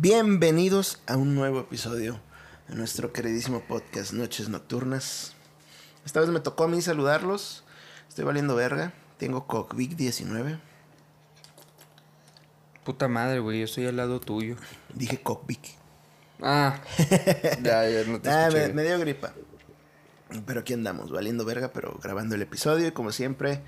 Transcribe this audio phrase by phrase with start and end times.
[0.00, 2.20] Bienvenidos a un nuevo episodio
[2.68, 5.32] de nuestro queridísimo podcast Noches Nocturnas.
[6.06, 7.64] Esta vez me tocó a mí saludarlos.
[8.08, 8.92] Estoy valiendo verga.
[9.18, 10.60] Tengo Cockvic 19.
[12.84, 14.54] Puta madre, güey, yo estoy al lado tuyo.
[14.94, 15.74] Dije Cockvic.
[16.40, 16.80] Ah,
[17.60, 19.34] ya, ya no te Ah, me, me dio gripa.
[20.46, 22.86] Pero aquí andamos, valiendo verga, pero grabando el episodio.
[22.86, 23.64] Y como siempre,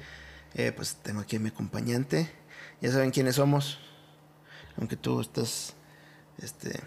[0.54, 2.30] eh, pues tengo aquí a mi acompañante.
[2.80, 3.80] Ya saben quiénes somos.
[4.76, 5.74] Aunque tú estás
[6.42, 6.80] este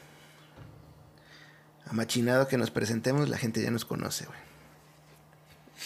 [1.86, 4.40] amachinado que nos presentemos, la gente ya nos conoce, güey.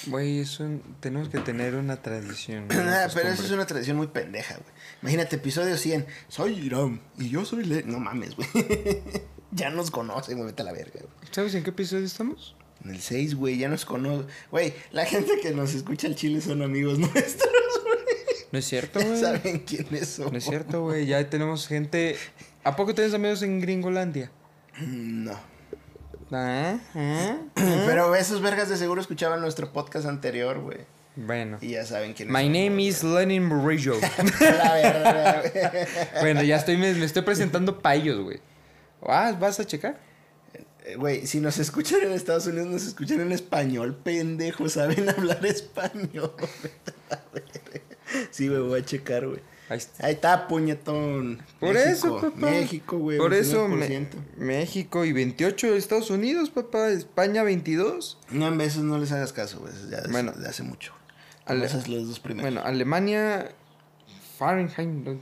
[0.05, 0.63] Güey, eso
[0.99, 2.65] tenemos que tener una tradición.
[2.71, 4.69] una Ah, pero eso es una tradición muy pendeja, güey.
[5.01, 6.05] Imagínate, episodio 100.
[6.27, 7.83] Soy Irán y yo soy Le...
[7.83, 8.47] No mames, güey.
[9.51, 10.47] ya nos conocen, güey.
[10.51, 11.31] Vete a la verga, güey.
[11.31, 12.55] ¿Sabes en qué episodio estamos?
[12.83, 14.27] En el 6, güey, ya nos conocen.
[14.51, 17.49] Güey, la gente que nos escucha al chile son amigos nuestros,
[17.83, 17.97] güey.
[18.51, 19.19] No es cierto, güey.
[19.19, 20.31] saben quiénes somos.
[20.31, 21.05] No es cierto, güey.
[21.07, 22.17] Ya tenemos gente.
[22.67, 24.29] ¿A poco tienes amigos en Gringolandia?
[24.81, 25.39] No.
[26.33, 27.37] Ah, ah.
[27.55, 30.79] Pero esos vergas de seguro escuchaban nuestro podcast anterior, güey.
[31.15, 31.59] Bueno.
[31.61, 33.93] Y ya saben quiénes My somos, name is Lenin Murillo.
[34.41, 35.87] La güey.
[36.19, 38.41] bueno, ya estoy, me, me estoy presentando pa' ellos, güey.
[39.01, 39.97] Ah, ¿vas a checar?
[40.83, 45.45] Eh, Güey, si nos escuchan en Estados Unidos, nos escuchan en español, pendejo, saben hablar
[45.45, 46.33] español.
[48.29, 49.39] sí, güey, voy a checar, güey.
[49.69, 50.05] Ahí está.
[50.07, 51.41] Ahí está, puñetón.
[51.59, 52.37] Por México, eso, papá.
[52.37, 53.17] México, güey.
[53.17, 54.07] Por eso, me- 29%.
[54.37, 56.89] México y 28 Estados Unidos, papá.
[56.89, 58.17] España 22.
[58.31, 59.73] No, en veces no les hagas caso, güey.
[59.89, 60.31] Ya de, Bueno.
[60.31, 60.93] de hace mucho.
[61.45, 62.51] Ale- Esas los dos primeros.
[62.51, 63.49] Bueno, Alemania.
[64.37, 65.19] Fahrenheit.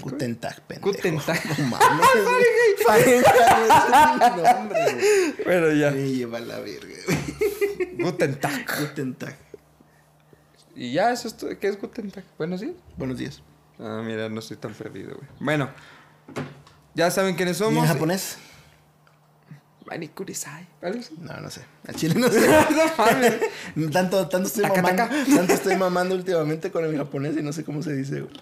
[0.00, 0.90] Guten Tag, pendejo.
[0.92, 1.40] Guten Tag.
[1.58, 2.06] No mames.
[2.86, 3.24] Fahrenheit.
[3.24, 5.34] Fahrenheit nombre, güey.
[5.44, 5.90] Bueno, ya.
[5.90, 7.96] Me lleva la verga, güey.
[7.98, 8.64] Guten Tag.
[8.80, 9.36] Guten Tag.
[10.80, 11.58] Y ya, eso es todo.
[11.58, 12.22] ¿Qué es Guten Tag?
[12.38, 12.74] Buenos días.
[12.96, 13.42] Buenos días.
[13.80, 15.28] Ah, mira, no estoy tan perdido, güey.
[15.40, 15.70] Bueno,
[16.94, 17.82] ya saben quiénes ¿Y somos.
[17.84, 18.38] en japonés?
[19.86, 20.68] Mani Kurisai.
[20.80, 21.00] ¿Vale?
[21.20, 21.62] No, no sé.
[21.86, 22.46] Al chile no sé.
[23.74, 23.90] no.
[23.90, 25.02] Tanto, tanto estoy Taca, mamando.
[25.04, 25.24] taca.
[25.36, 28.32] Tanto estoy mamando últimamente con el japonés y no sé cómo se dice, güey.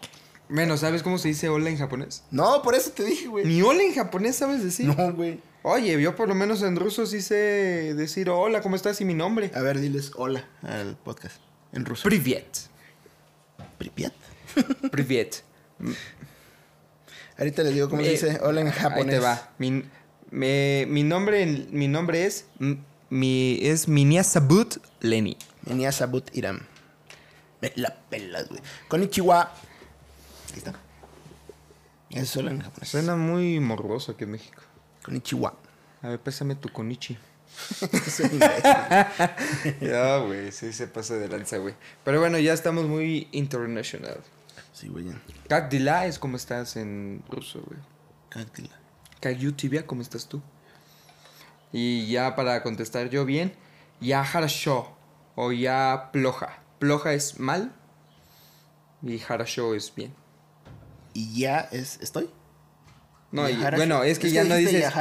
[0.51, 2.23] Bueno, ¿sabes cómo se dice hola en japonés?
[2.31, 3.47] No, por eso te dije, güey.
[3.47, 4.87] Ni hola en japonés sabes decir.
[4.87, 5.41] No, güey.
[5.63, 9.01] Oye, yo por lo menos en ruso sí sé decir hola, ¿cómo estás?
[9.01, 9.51] Y mi nombre.
[9.55, 11.41] A ver, diles hola al podcast.
[11.73, 12.03] En ruso.
[12.09, 12.69] Privet.
[13.79, 14.13] Pripiat.
[14.91, 15.43] Privet.
[17.39, 19.05] Ahorita les digo cómo se Eh, dice hola en japonés.
[19.05, 19.51] Ahí te va.
[19.59, 19.85] Mi,
[20.31, 22.47] me- mi nombre, mi nombre es
[23.11, 25.37] mi es Minia Sabut Leni.
[25.63, 26.61] Venía Sabut Iram.
[27.61, 28.61] Me la pelas, güey.
[28.89, 29.43] Konnichiwa.
[30.53, 30.73] Ahí está.
[32.11, 32.89] Es hola en japonés.
[32.89, 34.63] Suena muy morboso aquí en México.
[35.05, 35.55] Konnichiwa.
[36.03, 37.19] A ver, pésame tu konichi.
[39.81, 41.75] ya, güey, sí se pasa de lanza, güey.
[42.05, 44.21] Pero bueno, ya estamos muy international.
[44.73, 45.07] Sí, güey.
[45.49, 47.81] Cactila es como estás en ruso, güey.
[48.29, 48.77] Cactila.
[49.21, 50.43] Cactila, ¿cómo estás tú?
[51.73, 53.55] Y ya para contestar yo bien,
[54.01, 54.97] ya harasho
[55.35, 56.61] o ya ploja.
[56.79, 57.73] Ploja es mal
[59.03, 60.15] y harasho es bien.
[61.15, 62.31] ¿Y ya es estoy?
[63.33, 64.93] No, y, bueno, es que ya no dices.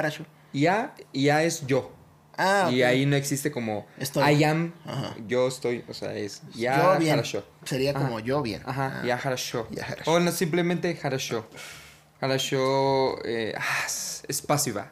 [0.53, 1.94] Ya, ya es yo.
[2.37, 4.33] Ah, Y ahí no existe como Estoy.
[4.35, 5.15] I am, Ajá.
[5.27, 7.13] yo estoy, o sea, es ya yo bien.
[7.13, 7.45] harasho.
[7.63, 7.99] Sería Ajá.
[8.01, 8.61] como yo bien.
[8.65, 9.05] Ajá, Ah.
[9.05, 9.67] ya harasho.
[9.71, 10.11] ya harasho.
[10.11, 11.47] O no, simplemente harasho.
[12.19, 13.85] Harasho eh, ah,
[14.27, 14.91] es pasiva.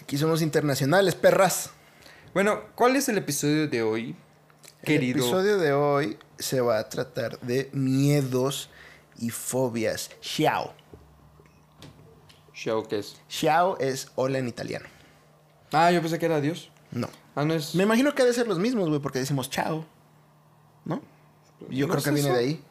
[0.00, 1.70] Aquí somos internacionales, perras.
[2.34, 4.16] Bueno, ¿cuál es el episodio de hoy,
[4.84, 5.18] querido?
[5.18, 8.68] El episodio de hoy se va a tratar de miedos
[9.18, 10.10] y fobias.
[10.20, 10.74] Xiao.
[12.54, 13.16] Show, ¿qué es?
[13.28, 14.86] Xiao es hola en italiano.
[15.72, 16.70] Ah, yo pensé que era Dios.
[16.90, 17.08] No.
[17.34, 17.74] Ah, no es.
[17.74, 19.86] Me imagino que ha de ser los mismos, güey, porque decimos chao.
[20.84, 21.00] ¿No?
[21.70, 22.36] Yo ¿No creo es que viene eso?
[22.38, 22.64] de ahí.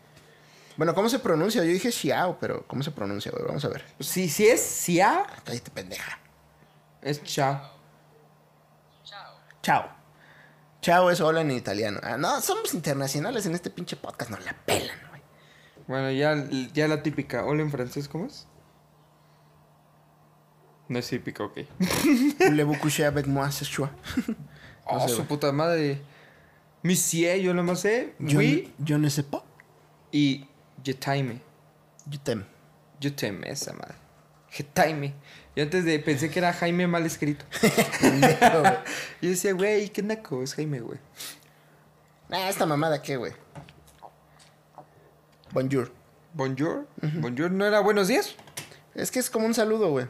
[0.78, 1.64] Bueno, ¿cómo se pronuncia?
[1.64, 3.44] Yo dije xiao, pero ¿cómo se pronuncia, güey?
[3.46, 3.84] Vamos a ver.
[4.00, 6.20] Si, si es Sia, Cállate, pendeja.
[7.02, 7.60] es Chao.
[9.62, 9.90] Chao.
[10.82, 12.00] Chao es hola en italiano.
[12.04, 14.32] Ah, no, somos internacionales en este pinche podcast.
[14.32, 15.22] No la pelan, güey.
[15.88, 16.36] Bueno, ya,
[16.74, 17.46] ya la típica.
[17.46, 18.48] Hola en francés, ¿cómo es?
[20.92, 21.60] No es típica, ok.
[24.84, 26.02] Oh, sé, su puta madre.
[26.84, 28.14] Monsieur, yo lo más sé.
[28.20, 29.42] Yo, Oui yo ne sais pas.
[30.12, 30.46] y
[30.84, 31.40] je t'aime.
[32.12, 32.44] Je t'aime.
[33.00, 33.96] Yo t'aime, esa madre.
[34.52, 35.14] Je t'aime.
[35.56, 37.46] Yo antes de pensé que era Jaime mal escrito.
[39.22, 41.00] Yo decía, güey, qué naco, es Jaime, güey.
[42.30, 43.32] Ah, esta mamada, ¿qué, güey?
[45.54, 45.90] Bonjour.
[46.34, 46.86] Bonjour.
[47.02, 48.36] Bonjour no era buenos días.
[48.94, 50.08] Es que es como un saludo, güey.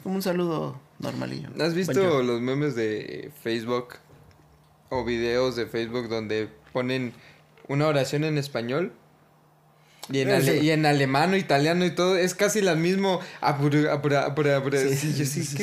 [0.00, 1.50] Es como un saludo normalillo.
[1.60, 2.24] ¿Has visto Bonjour.
[2.24, 3.96] los memes de Facebook
[4.88, 7.12] o videos de Facebook donde ponen
[7.68, 8.94] una oración en español
[10.10, 13.20] Y en, ale- y en alemán o italiano y todo, es casi la mismo.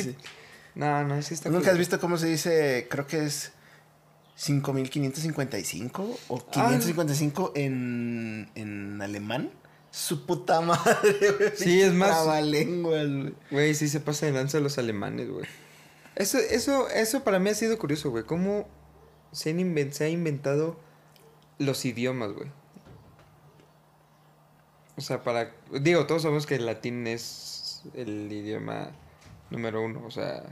[0.04, 0.16] Sí.
[0.76, 1.72] No, no, sí está ¿Nunca cool.
[1.72, 2.86] has visto cómo se dice?
[2.88, 3.50] Creo que es
[4.36, 6.50] 5555 o Ah.
[6.52, 9.50] 555 en, en alemán.
[9.90, 11.50] Su puta madre, güey.
[11.56, 13.34] Sí, es más- Trabalenguas, güey.
[13.50, 15.46] Güey, sí se pasa de lanza los alemanes, güey.
[16.14, 18.24] Eso, eso, eso para mí ha sido curioso, güey.
[18.24, 18.66] Cómo
[19.32, 20.78] se, han inven- se ha inventado
[21.58, 22.50] los idiomas, güey.
[24.96, 25.52] O sea, para...
[25.80, 28.90] Digo, todos sabemos que el latín es el idioma
[29.50, 30.02] número uno.
[30.04, 30.42] O sea,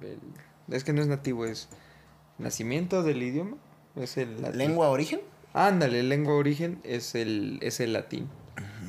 [0.00, 0.20] el-
[0.74, 1.68] es que no es nativo, es
[2.38, 3.56] nacimiento del idioma.
[3.96, 4.58] Es el latín.
[4.58, 5.20] ¿Lengua origen?
[5.52, 8.28] Ándale, lengua origen es el, es el latín.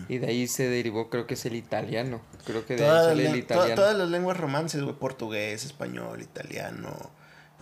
[0.09, 2.21] Y de ahí se derivó, creo que es el italiano.
[2.45, 3.75] Creo que de ahí sale el le- to- italiano.
[3.75, 4.95] todas las lenguas romances, güey.
[4.95, 6.95] Portugués, español, italiano,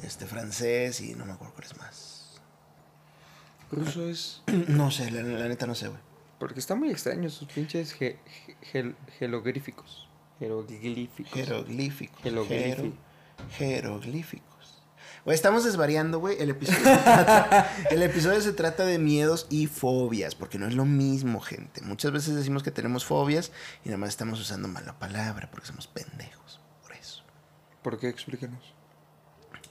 [0.04, 2.40] este, francés y no me acuerdo cuál es más.
[3.72, 4.42] Ruso es.
[4.68, 6.00] No sé, la, la neta no sé, güey.
[6.40, 10.08] Porque está muy extraño sus pinches ge- ge- gel- jeroglíficos.
[10.40, 11.32] Jeroglíficos.
[11.34, 12.22] Jeroglíficos.
[12.22, 12.84] Jeroglífico.
[12.88, 12.94] Jero-
[13.58, 14.55] jeroglíficos.
[15.26, 16.40] Güey, estamos desvariando, güey.
[16.40, 20.76] El episodio, se trata, el episodio se trata de miedos y fobias, porque no es
[20.76, 21.82] lo mismo, gente.
[21.82, 23.52] Muchas veces decimos que tenemos fobias
[23.84, 26.62] y nada más estamos usando mal la palabra porque somos pendejos.
[26.84, 27.24] Por eso.
[27.82, 28.08] ¿Por qué?
[28.10, 28.76] Explícanos.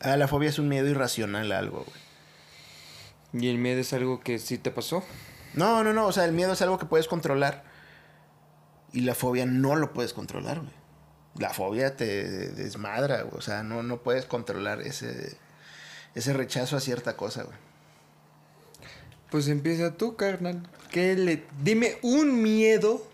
[0.01, 3.45] Ah, la fobia es un miedo irracional a algo, güey.
[3.45, 5.05] ¿Y el miedo es algo que sí te pasó?
[5.55, 6.09] No, no, no.
[6.09, 7.63] O sea, el miedo es algo que puedes controlar.
[8.93, 10.73] Y la fobia no lo puedes controlar, güey.
[11.39, 13.39] La fobia te desmadra, güey.
[13.39, 15.37] O sea, no, no puedes controlar ese,
[16.15, 17.57] ese rechazo a cierta cosa, güey.
[19.31, 20.63] Pues empieza tú, carnal.
[20.91, 21.45] ¿Qué le...
[21.63, 23.05] Dime un miedo.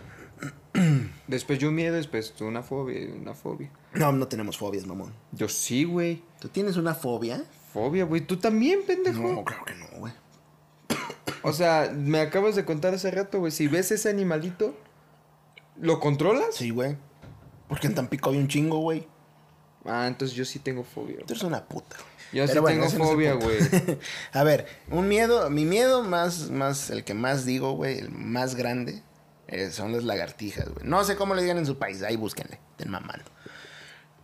[1.27, 3.71] después yo un miedo, después tú una fobia, una fobia.
[3.95, 5.15] No, no tenemos fobias, mamón.
[5.33, 6.23] Yo sí, güey.
[6.39, 7.45] ¿Tú tienes una fobia?
[7.73, 8.21] Fobia, güey.
[8.21, 9.23] Tú también, pendejo.
[9.23, 10.13] No, claro que no, güey.
[11.43, 13.51] O sea, me acabas de contar hace rato, güey.
[13.51, 14.77] Si ves ese animalito,
[15.81, 16.55] ¿lo controlas?
[16.55, 16.99] Sí, güey.
[17.67, 19.09] Porque en Tampico hay un chingo, güey.
[19.85, 21.17] Ah, entonces yo sí tengo fobia.
[21.17, 21.27] güey.
[21.27, 21.97] Tú eres una puta.
[22.33, 23.59] Yo sí bueno, tengo fobia, güey.
[24.33, 28.55] A ver, un miedo, mi miedo más, más, el que más digo, güey, el más
[28.55, 29.03] grande,
[29.49, 30.87] eh, son las lagartijas, güey.
[30.87, 33.25] No sé cómo le digan en su país, ahí búsquenle, estén mamando.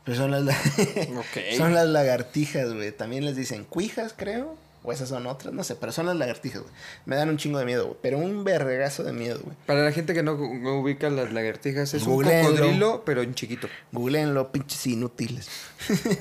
[0.04, 0.56] Pero son las,
[1.56, 2.92] son las lagartijas, güey.
[2.92, 4.56] También les dicen cuijas, creo.
[4.88, 6.72] O esas son otras, no sé, pero son las lagartijas, güey.
[7.06, 7.98] Me dan un chingo de miedo, güey.
[8.02, 9.56] Pero un vergazo de miedo, güey.
[9.66, 12.50] Para la gente que no, no ubica las lagartijas, es un Googleenlo.
[12.52, 13.68] cocodrilo, pero en chiquito.
[13.90, 15.48] Googleenlo, pinches inútiles.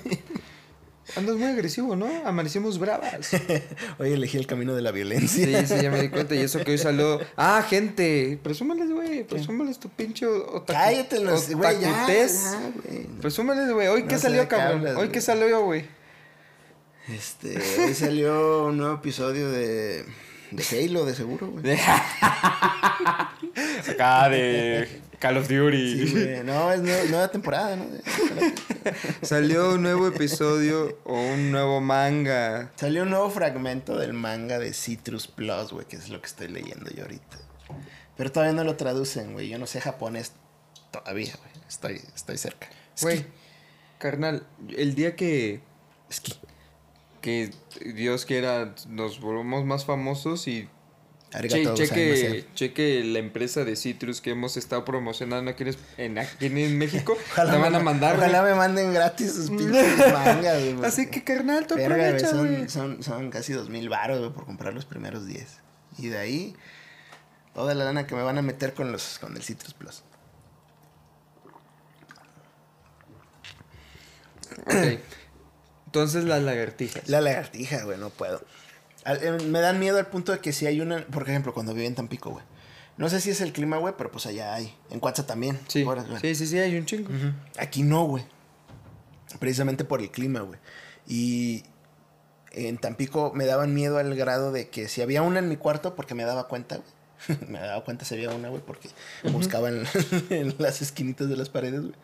[1.16, 2.08] Andas muy agresivo, ¿no?
[2.26, 3.30] Amanecimos bravas.
[4.00, 5.46] Hoy elegí el camino de la violencia.
[5.62, 6.34] Sí, sí, ya me di cuenta.
[6.34, 7.20] Y eso que hoy salió.
[7.38, 8.40] Ah, gente.
[8.42, 9.24] Presúmales, güey.
[9.24, 10.66] Presúmales tu pinche otaku.
[10.74, 12.44] Cállate, los, güey, ya, otakutés.
[12.44, 13.04] ya, güey.
[13.22, 13.88] Presúmales, güey.
[13.88, 14.98] Hoy No qué salió, cabrón.
[14.98, 15.86] Hoy qué salió, güey.
[17.08, 20.06] Este, hoy salió un nuevo episodio de,
[20.52, 21.78] de Halo, de seguro, güey.
[23.90, 26.08] Acá de Call of Duty.
[26.08, 26.44] Sí, güey.
[26.44, 27.86] No, es nue- nueva temporada, ¿no?
[29.22, 32.72] Salió un nuevo episodio o un nuevo manga.
[32.76, 36.48] Salió un nuevo fragmento del manga de Citrus Plus, güey, que es lo que estoy
[36.48, 37.38] leyendo yo ahorita.
[38.18, 39.50] Pero todavía no lo traducen, güey.
[39.50, 40.34] Yo no sé japonés
[40.92, 41.52] todavía, güey.
[41.68, 42.68] Estoy, estoy cerca.
[43.02, 43.26] Güey,
[44.00, 45.62] carnal, el día que,
[46.10, 46.22] Es
[47.26, 47.50] que
[47.96, 50.70] Dios quiera nos volvamos más famosos y
[51.32, 55.64] che- cheque, cheque la empresa de Citrus que hemos estado promocionando aquí
[55.98, 58.16] en, aquí en México, Ojalá te van a mandar.
[58.18, 60.86] Ojalá me manden gratis sus pinches mangas, güey.
[60.86, 62.20] Así que carnal, tú Verga, güey.
[62.20, 65.48] son, son, son casi dos mil baros, güey, por comprar los primeros 10.
[65.98, 66.56] Y de ahí,
[67.56, 70.04] toda la lana que me van a meter con los con el Citrus Plus.
[74.68, 75.00] Ok.
[75.96, 77.08] Entonces las lagartijas.
[77.08, 78.42] La lagartija, güey, no puedo.
[79.06, 81.74] Al- eh, me dan miedo al punto de que si hay una, por ejemplo, cuando
[81.74, 82.44] viví en Tampico, güey.
[82.98, 84.74] No sé si es el clima, güey, pero pues allá hay.
[84.90, 85.60] En Cuatza también.
[85.68, 85.84] Sí,
[86.22, 87.10] sí, sí, sí, hay un chingo.
[87.58, 88.26] Aquí no, güey.
[89.40, 90.60] Precisamente por el clima, güey.
[91.08, 91.64] Y
[92.52, 95.96] en Tampico me daban miedo al grado de que si había una en mi cuarto,
[95.96, 97.40] porque me daba cuenta, güey.
[97.50, 98.90] me daba cuenta si había una, güey, porque
[99.32, 99.84] buscaba en,
[100.30, 101.96] en las esquinitas de las paredes, güey.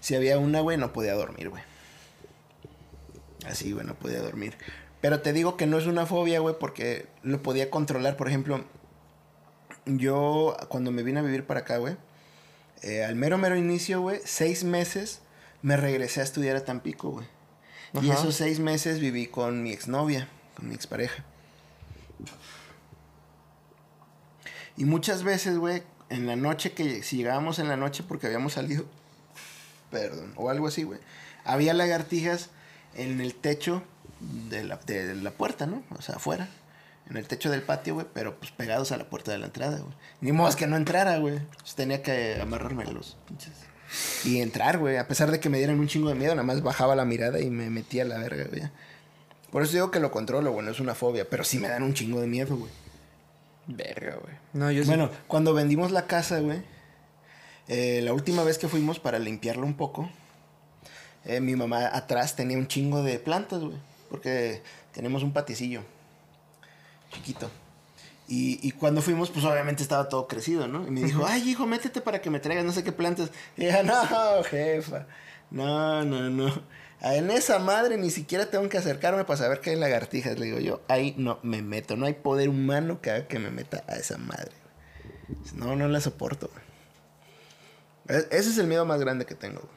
[0.00, 1.62] Si había una, güey, no podía dormir, güey.
[3.46, 4.56] Así, güey, no podía dormir.
[5.00, 8.16] Pero te digo que no es una fobia, güey, porque lo podía controlar.
[8.16, 8.64] Por ejemplo,
[9.84, 11.96] yo cuando me vine a vivir para acá, güey,
[12.82, 15.20] eh, al mero, mero inicio, güey, seis meses
[15.62, 17.26] me regresé a estudiar a Tampico, güey.
[18.02, 21.24] Y esos seis meses viví con mi exnovia, con mi expareja.
[24.76, 28.54] Y muchas veces, güey, en la noche que, si llegábamos en la noche porque habíamos
[28.54, 28.84] salido,
[29.90, 31.00] perdón, o algo así, güey,
[31.44, 32.50] había lagartijas
[32.96, 33.82] en el techo
[34.50, 35.82] de la, de la puerta, ¿no?
[35.96, 36.48] O sea, afuera.
[37.08, 39.78] En el techo del patio, güey, pero pues pegados a la puerta de la entrada,
[39.78, 39.92] güey.
[40.20, 41.38] Ni modo es que no entrara, güey.
[41.60, 43.52] Pues, tenía que amarrarme los pinches.
[44.24, 44.96] Y entrar, güey.
[44.96, 47.40] A pesar de que me dieran un chingo de miedo, nada más bajaba la mirada
[47.40, 48.62] y me metía a la verga, güey.
[49.52, 50.66] Por eso digo que lo controlo, güey.
[50.66, 51.28] No es una fobia.
[51.30, 52.72] Pero sí me dan un chingo de miedo, güey.
[53.68, 54.34] Verga, güey.
[54.52, 56.62] No, yo sí- Bueno, cuando vendimos la casa, güey,
[57.68, 60.10] eh, la última vez que fuimos para limpiarla un poco,
[61.26, 63.76] eh, mi mamá atrás tenía un chingo de plantas, güey,
[64.10, 65.82] porque tenemos un paticillo
[67.12, 67.50] chiquito.
[68.28, 70.86] Y, y cuando fuimos, pues obviamente estaba todo crecido, ¿no?
[70.86, 73.30] Y me dijo, ay, hijo, métete para que me traigas no sé qué plantas.
[73.56, 75.06] Y dije, no, jefa,
[75.50, 76.62] no, no, no.
[77.02, 80.38] En esa madre ni siquiera tengo que acercarme para saber que hay lagartijas.
[80.38, 81.94] Le digo yo, ahí no me meto.
[81.96, 84.50] No hay poder humano que haga que me meta a esa madre.
[85.54, 86.50] No, no la soporto.
[88.08, 89.60] E- Ese es el miedo más grande que tengo.
[89.60, 89.76] güey.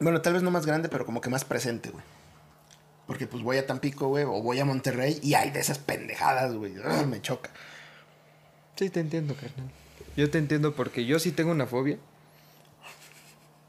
[0.00, 2.02] Bueno, tal vez no más grande, pero como que más presente, güey.
[3.06, 6.54] Porque pues voy a Tampico, güey, o voy a Monterrey y hay de esas pendejadas,
[6.54, 6.74] güey.
[7.06, 7.50] Me choca.
[8.76, 9.70] Sí, te entiendo, carnal.
[10.16, 11.98] Yo te entiendo porque yo sí tengo una fobia.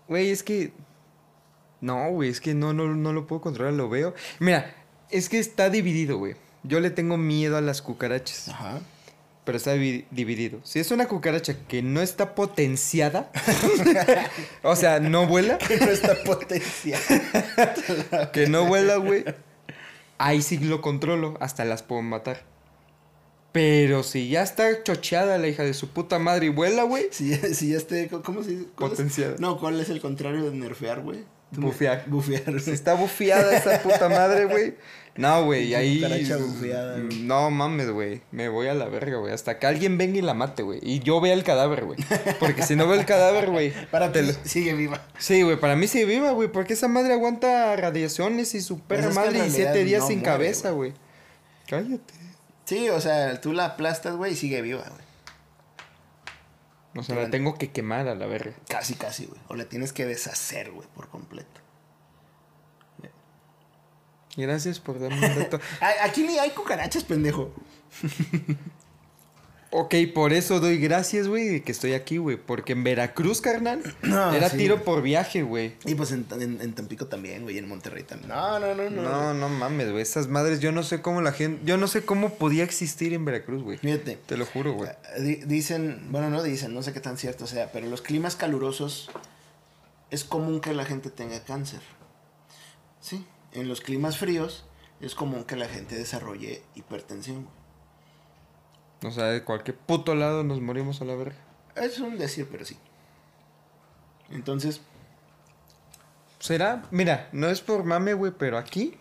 [0.07, 0.71] Güey, es que.
[1.81, 4.13] No, güey, es que no, no, no lo puedo controlar, lo veo.
[4.39, 4.73] Mira,
[5.09, 6.35] es que está dividido, güey.
[6.63, 8.79] Yo le tengo miedo a las cucarachas, Ajá.
[9.43, 10.59] Pero está divi- dividido.
[10.63, 13.31] Si es una cucaracha que no está potenciada,
[14.63, 16.99] o sea, no vuela, No está potencia.
[18.33, 19.25] que no vuela, güey,
[20.17, 22.43] ahí sí lo controlo, hasta las puedo matar.
[23.51, 27.29] Pero si ya está chocheada la hija de su puta madre y vuela, güey, Si,
[27.29, 28.65] ya- si ya esté, ¿cómo se dice?
[28.75, 29.35] Potenciada.
[29.39, 31.25] No, ¿cuál es el contrario de nerfear, güey?
[31.51, 32.03] Bufear.
[32.07, 32.55] Bufear.
[32.55, 34.75] Está bufiada esa puta madre, güey.
[35.17, 35.99] No, güey, ahí.
[36.39, 37.19] bufeada, güey.
[37.23, 38.21] No mames, güey.
[38.31, 39.33] Me voy a la verga, güey.
[39.33, 40.79] Hasta que alguien venga y la mate, güey.
[40.81, 41.99] Y yo vea el cadáver, güey.
[42.39, 43.73] Porque si no veo el cadáver, güey.
[43.91, 45.05] Para te ti, lo- sigue viva.
[45.19, 46.47] Sí, güey, para mí sigue viva, güey.
[46.49, 50.19] Porque esa madre aguanta radiaciones y su perra Pues madre y siete días no sin
[50.19, 50.93] muere, cabeza, güey.
[51.67, 52.13] Cállate.
[52.63, 55.00] Sí, o sea, tú la aplastas, güey, y sigue viva, güey.
[56.95, 58.53] O sea, la tengo que quemar a la verga.
[58.67, 59.39] Casi, casi, güey.
[59.47, 61.61] O la tienes que deshacer, güey, por completo.
[64.37, 65.59] Gracias por darme un dato.
[66.03, 67.53] Aquí ni hay cucarachas, pendejo.
[69.73, 72.35] Ok, por eso doy gracias, güey, de que estoy aquí, güey.
[72.35, 74.57] Porque en Veracruz, carnal, No, era sí.
[74.57, 75.75] tiro por viaje, güey.
[75.85, 78.27] Y pues en, en- en Tampico también, güey, y en Monterrey también.
[78.29, 79.01] No, no, no, no.
[79.01, 80.01] No, no mames, güey.
[80.01, 81.61] Esas madres, yo no sé cómo la gente.
[81.65, 83.77] Yo no sé cómo podía existir en Veracruz, güey.
[83.77, 84.17] Fíjate.
[84.25, 84.89] Te lo juro, güey.
[85.19, 89.09] Di- Dicen, bueno, no dicen, no sé qué tan cierto sea, pero los climas calurosos
[90.09, 91.79] es común que la gente tenga cáncer.
[92.99, 94.65] Sí, en los climas fríos
[94.99, 97.43] es común que la gente desarrolle hipertensión.
[97.43, 97.60] güey.
[99.03, 101.37] O sea, de cualquier puto lado nos morimos a la verga.
[101.75, 102.77] Es un decir, pero sí.
[104.29, 104.81] Entonces,
[106.41, 106.81] ¿Será?
[106.89, 108.95] Mira, no es por mame, güey, pero aquí.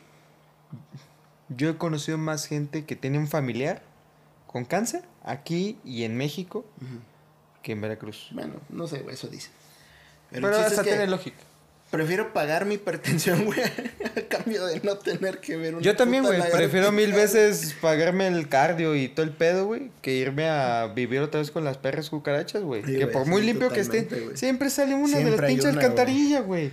[1.49, 3.83] Yo he conocido más gente que tiene un familiar
[4.47, 6.65] con cáncer aquí y en México
[7.63, 8.29] que en Veracruz.
[8.33, 9.53] bueno, no sé, eso dicen.
[10.31, 11.39] Pero, chiste hasta es que tiene lógica.
[11.91, 16.23] Prefiero pagar mi hipertensión, güey, a cambio de no tener que ver una Yo también,
[16.25, 16.41] güey.
[16.51, 21.21] Prefiero mil veces pagarme el cardio y todo el pedo, güey, que irme a vivir
[21.21, 22.83] otra vez con las perras cucarachas, güey.
[22.85, 26.45] Sí, que por muy sí, limpio que esté, siempre sale una de las pinches alcantarillas,
[26.45, 26.71] güey.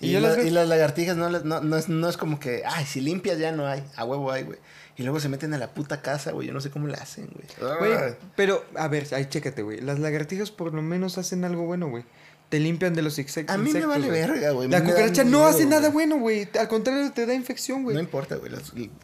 [0.00, 2.16] Y, Y, yo la- las veo- y las lagartijas no, no, no, es, no es
[2.16, 4.58] como que, ay, si limpias ya no hay, a huevo hay, güey.
[4.96, 6.48] Y luego se meten a la puta casa, güey.
[6.48, 7.78] Yo no sé cómo le hacen, güey.
[7.78, 8.14] Güey, Ay.
[8.34, 9.80] pero, a ver, ahí chécate, güey.
[9.80, 12.02] Las lagartijas por lo menos hacen algo bueno, güey.
[12.48, 13.54] Te limpian de los insectos.
[13.54, 14.68] A mí me vale verga, güey.
[14.68, 16.48] La cucaracha no miedo, hace nada bueno, güey.
[16.58, 17.94] Al contrario, te da infección, güey.
[17.94, 18.52] No No, importa, güey.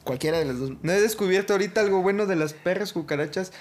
[0.02, 0.70] Cualquiera de las dos.
[0.82, 3.52] he descubierto ahorita algo bueno de las perras cucarachas.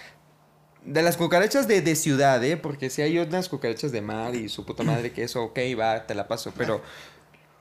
[0.86, 2.58] De las cucarachas de, de ciudad, ¿eh?
[2.58, 6.06] Porque si hay unas cucarachas de mar y su puta madre que eso, ok, va,
[6.06, 6.54] te la paso.
[6.58, 6.82] Pero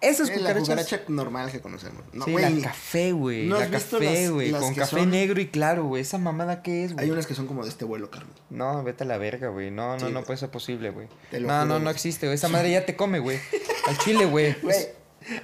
[0.02, 0.68] esas Eh, la cucarachas...
[0.84, 2.02] cucaracha normal que conocemos.
[2.12, 3.46] No, sí, la café, güey.
[3.46, 4.50] ¿no la café, güey.
[4.50, 6.02] Con que café son- negro y claro, güey.
[6.02, 7.04] ¿Esa mamada qué es, güey?
[7.06, 8.34] Hay unas que son como de este vuelo, Carmen.
[8.50, 9.70] No, vete a la verga, güey.
[9.70, 11.06] No, no, Sí, no puede ser posible, güey.
[11.32, 12.34] No, juro, no, no existe, güey.
[12.34, 13.38] Esa madre ya te come, güey.
[13.86, 14.54] Al chile, güey.
[14.62, 14.76] Güey,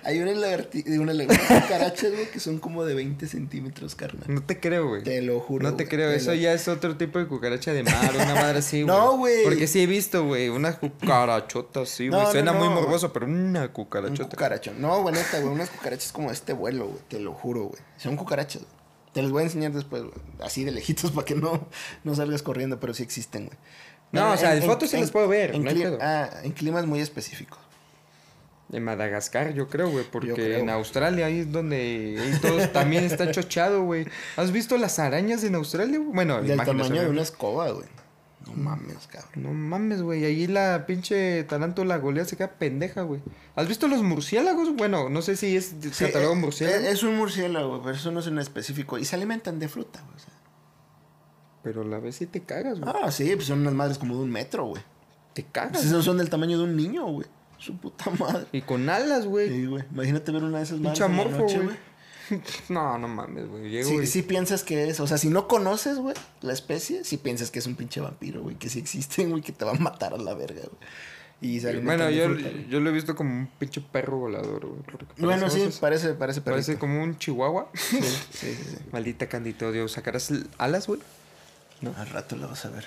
[0.05, 4.25] hay unas lagartijas, una cucarachas, güey, que son como de 20 centímetros, carnal.
[4.29, 5.03] No te creo, güey.
[5.03, 5.69] Te lo juro.
[5.71, 8.35] No te creo, te eso lo- ya es otro tipo de cucaracha de mar, una
[8.35, 8.97] madre así, güey.
[8.97, 9.45] No, güey.
[9.45, 12.21] Porque sí he visto, güey, unas cucarachotas, sí, güey.
[12.21, 14.29] No, no, Suena muy morboso, pero una Un cucarachota.
[14.31, 14.81] cucarachón.
[14.81, 15.53] No, güey, neta, güey.
[15.53, 17.01] Unas cucarachas como de este vuelo, güey.
[17.09, 17.81] Te lo juro, güey.
[17.97, 18.79] Son cucarachas, güey.
[19.13, 20.15] Te los voy a enseñar después, güey.
[20.41, 21.69] Así de lejitos para que no,
[22.05, 23.59] no salgas corriendo, pero sí existen, güey.
[24.11, 25.99] No, o sea, en fotos sí las puedo ver, En no hay cli- pedo.
[26.01, 27.59] ah, en climas muy específicos.
[28.71, 30.59] En Madagascar, yo creo, güey, porque creo.
[30.59, 34.07] en Australia ahí es donde ahí todo también está chochado, güey.
[34.37, 35.99] ¿Has visto las arañas en Australia?
[35.99, 36.11] güey?
[36.13, 37.87] Bueno, Del tamaño de una escoba, güey.
[38.47, 39.31] No mames, cabrón.
[39.43, 40.25] No mames, güey.
[40.25, 43.21] Ahí la pinche tarántula golea se queda pendeja, güey.
[43.57, 44.75] ¿Has visto los murciélagos?
[44.77, 46.85] Bueno, no sé si es Sí, catalogado eh, murciélago.
[46.87, 48.99] Es un murciélago, pero eso no es en específico.
[48.99, 50.17] Y se alimentan de fruta, güey.
[50.17, 50.33] o sea.
[51.63, 52.93] Pero la vez sí te cagas, güey.
[53.03, 54.83] Ah, sí, pues son unas madres como de un metro, güey.
[55.35, 55.85] Te Pues cagas.
[55.85, 57.27] esos son del tamaño de un niño, güey.
[57.59, 58.47] Su puta madre.
[58.53, 59.49] Y con alas, güey.
[59.49, 59.85] Sí, güey.
[59.93, 61.01] Imagínate ver una de esas madres.
[61.01, 61.77] Noche, güey.
[62.69, 63.71] No, no mames, güey.
[63.71, 67.03] Llego Sí, y- sí piensas que es, o sea, si no conoces, güey, la especie,
[67.05, 69.71] sí piensas que es un pinche vampiro, güey, que sí existen, güey, que te va
[69.73, 70.91] a matar a la verga, güey.
[71.41, 74.81] Y se Bueno, yo, fruta, yo lo he visto como un pinche perro volador, güey.
[75.19, 76.57] Bueno, parece sí, parece, parece perrito.
[76.67, 77.71] Parece como un chihuahua.
[77.75, 78.77] Sí, sí, sí, sí.
[78.93, 79.87] Maldita canditodio.
[79.89, 81.01] ¿Sacarás el- alas, güey?
[81.81, 81.95] No.
[81.97, 82.87] Al rato lo vas a ver.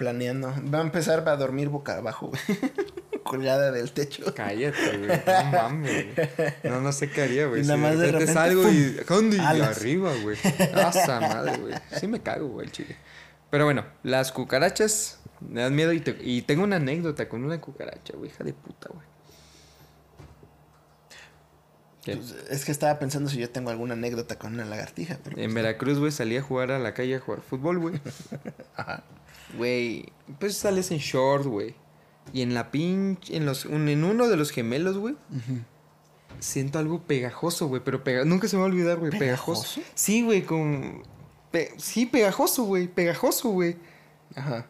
[0.00, 0.50] Planeando.
[0.72, 2.40] Va a empezar a dormir boca abajo, güey.
[3.22, 4.32] Colgada del techo.
[4.34, 5.10] Cállate, güey.
[5.26, 6.28] No mames, güey.
[6.64, 7.60] No, no sé qué haría, güey.
[7.62, 8.92] Si nada más de repente, salgo y...
[9.06, 9.36] ¿Dónde?
[9.36, 10.38] Y arriba, güey.
[10.74, 11.74] Asa madre, güey.
[12.00, 12.96] Sí me cago, güey, el chile.
[13.50, 17.60] Pero bueno, las cucarachas me dan miedo y, te- y tengo una anécdota con una
[17.60, 18.30] cucaracha, güey.
[18.30, 19.04] Hija de puta, güey.
[22.06, 25.18] Pues, es que estaba pensando si yo tengo alguna anécdota con una lagartija.
[25.22, 28.00] Pero En Veracruz, güey, salí a jugar a la calle a jugar fútbol, güey.
[28.76, 29.04] Ajá.
[29.56, 30.06] Güey,
[30.38, 31.74] pues sales en short, güey.
[32.32, 35.16] Y en la pinche, en los, un- en uno de los gemelos, güey,
[36.38, 39.62] siento algo pegajoso, güey, pero pega, nunca se me va a olvidar, güey, pegajoso.
[39.62, 39.80] ¿Pegajoso?
[39.94, 41.02] Sí, güey, con,
[41.50, 43.76] pe- sí, pegajoso, güey, pegajoso, güey.
[44.36, 44.66] Ajá.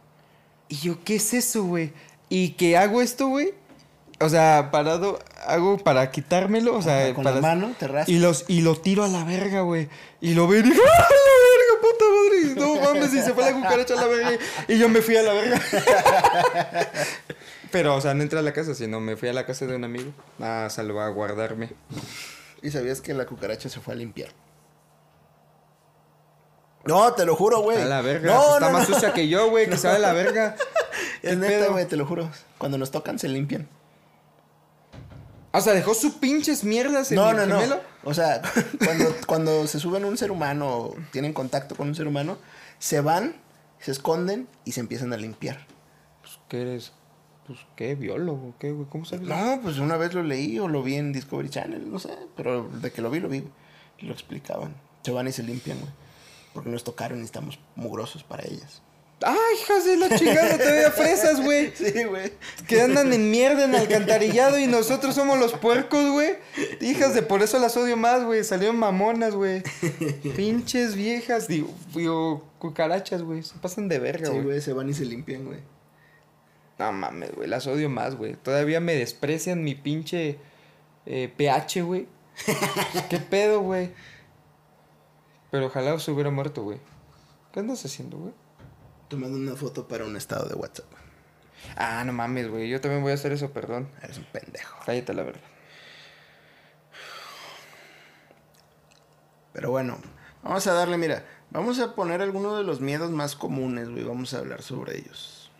[0.68, 1.92] Y yo, ¿qué es eso, güey?
[2.28, 3.52] Y que hago esto, güey.
[4.22, 7.36] O sea, parado, hago para quitármelo, o sea, Ajá, con para...
[7.36, 7.88] la mano te.
[8.06, 9.88] Y, los, y lo tiro a la verga, güey.
[10.20, 11.04] Y lo veo y digo, ¡ah,
[12.00, 12.54] puta madre!
[12.56, 14.38] No mames, y se fue la cucaracha a la verga.
[14.68, 15.60] Y yo me fui a la verga.
[17.70, 19.76] Pero, o sea, no entré a la casa, sino me fui a la casa de
[19.76, 21.70] un amigo a salvaguardarme.
[22.62, 24.30] Y sabías que la cucaracha se fue a limpiar.
[26.84, 27.80] No, te lo juro, güey.
[27.80, 28.34] A la verga.
[28.34, 28.94] No, está no, más no.
[28.94, 30.56] sucia que yo, güey, que se va de la verga.
[31.22, 32.30] Es ¿Qué neta, güey, te lo juro.
[32.56, 33.68] Cuando nos tocan se limpian.
[35.52, 37.60] O sea, dejó sus pinches mierdas en No, el no, no.
[37.60, 37.80] gemelo.
[38.04, 38.40] O sea,
[38.84, 42.38] cuando, cuando se suben a un ser humano o tienen contacto con un ser humano,
[42.78, 43.34] se van,
[43.80, 45.66] se esconden y se empiezan a limpiar.
[46.22, 46.92] Pues, ¿qué eres?
[47.46, 47.96] Pues, ¿qué?
[47.96, 48.54] ¿Biólogo?
[48.60, 48.88] ¿Qué, güey?
[48.88, 49.26] ¿Cómo sabes?
[49.26, 52.16] No, pues una vez lo leí o lo vi en Discovery Channel, no sé.
[52.36, 53.44] Pero de que lo vi, lo vi.
[54.00, 54.74] lo explicaban.
[55.02, 55.92] Se van y se limpian, güey.
[56.54, 58.82] Porque nos tocaron y estamos mugrosos para ellas.
[59.22, 60.56] ¡Ay, hijas de la chingada!
[60.56, 61.72] Te veo fresas, güey.
[61.76, 62.32] Sí, güey.
[62.66, 66.36] Que andan en mierda en alcantarillado y nosotros somos los puercos, güey.
[66.80, 68.42] Hijas de por eso las odio más, güey.
[68.44, 69.62] Salieron mamonas, güey.
[70.36, 73.42] Pinches viejas, digo, digo, cucarachas, güey.
[73.42, 74.44] Se pasan de verga, Sí, güey.
[74.44, 75.60] güey, se van y se limpian, güey.
[76.78, 77.46] no mames, güey.
[77.48, 78.36] Las odio más, güey.
[78.36, 80.38] Todavía me desprecian mi pinche
[81.04, 82.06] eh, pH, güey.
[83.10, 83.90] ¿Qué pedo, güey?
[85.50, 86.78] Pero ojalá se hubiera muerto, güey.
[87.52, 88.32] ¿Qué andas haciendo, güey?
[89.10, 90.86] Tomando una foto para un estado de WhatsApp.
[91.76, 92.70] Ah, no mames, güey.
[92.70, 93.88] Yo también voy a hacer eso, perdón.
[94.02, 94.78] Eres un pendejo.
[94.86, 95.40] Cállate la verdad.
[99.52, 99.98] Pero bueno,
[100.44, 104.04] vamos a darle, mira, vamos a poner algunos de los miedos más comunes, güey.
[104.04, 105.50] Vamos a hablar sobre ellos.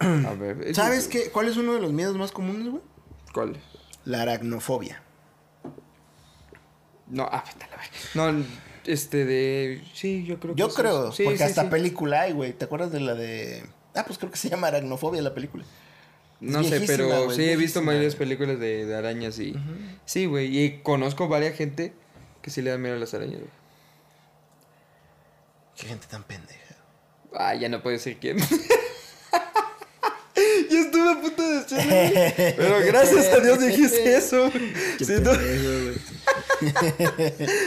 [0.00, 0.74] A ver.
[0.74, 1.30] ¿Sabes qué?
[1.30, 2.82] ¿Cuál es uno de los miedos más comunes, güey?
[3.32, 3.56] ¿Cuál?
[4.04, 5.02] La aracnofobia.
[7.06, 8.32] No, ah, la.
[8.32, 8.44] No,
[8.86, 9.82] este de.
[9.94, 11.12] Sí, yo creo que Yo creo.
[11.12, 11.68] Sí, porque sí, hasta sí.
[11.68, 12.52] película hay, güey.
[12.52, 13.64] ¿Te acuerdas de la de...?
[13.94, 15.64] Ah, pues creo que se llama aracnofobia la película.
[16.40, 19.54] No sé, pero sí he visto varias películas de, de arañas y.
[20.04, 20.58] Sí, güey.
[20.58, 21.94] Y conozco varias gente
[22.42, 23.50] que sí le da miedo a las arañas, güey.
[25.76, 26.76] Qué gente tan pendeja.
[27.34, 28.36] Ah, ya no puedo decir quién.
[30.70, 32.54] Yo estuve a punto de güey.
[32.56, 34.50] Pero gracias a Dios dijiste eso.
[34.98, 35.32] Sí, no.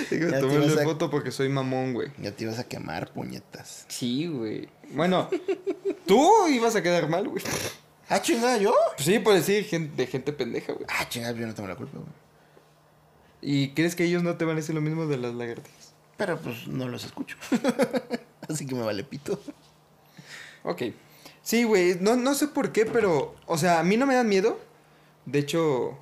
[0.09, 0.27] Digo,
[0.63, 2.09] ibas a- foto porque soy mamón, güey.
[2.17, 3.85] Ya te ibas a quemar, puñetas.
[3.87, 4.67] Sí, güey.
[4.91, 5.29] Bueno,
[6.05, 7.43] tú ibas a quedar mal, güey.
[8.07, 8.73] Ah, chingada, ¿yo?
[8.95, 10.85] Pues sí, por decir gente, de gente pendeja, güey.
[10.89, 12.09] Ah, chingada, yo no tengo la culpa, güey.
[13.41, 15.93] ¿Y crees que ellos no te van a decir lo mismo de las lagartijas?
[16.17, 17.37] Pero pues no los escucho.
[18.49, 19.39] Así que me vale pito.
[20.63, 20.81] Ok.
[21.49, 24.29] Sí, güey, no, no sé por qué, pero, o sea, a mí no me dan
[24.29, 24.59] miedo.
[25.25, 25.97] De hecho,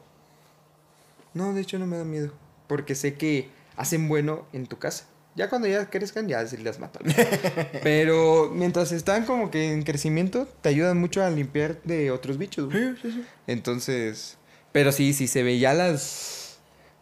[1.34, 2.34] no, de hecho no me dan miedo.
[2.68, 5.06] Porque sé que hacen bueno en tu casa.
[5.36, 7.00] Ya cuando ya crezcan, ya sí las mato.
[7.82, 12.66] pero mientras están como que en crecimiento, te ayudan mucho a limpiar de otros bichos,
[12.70, 12.98] güey.
[13.02, 13.26] sí, sí.
[13.48, 14.38] Entonces,
[14.74, 16.58] pero sí, sí se ve ya las,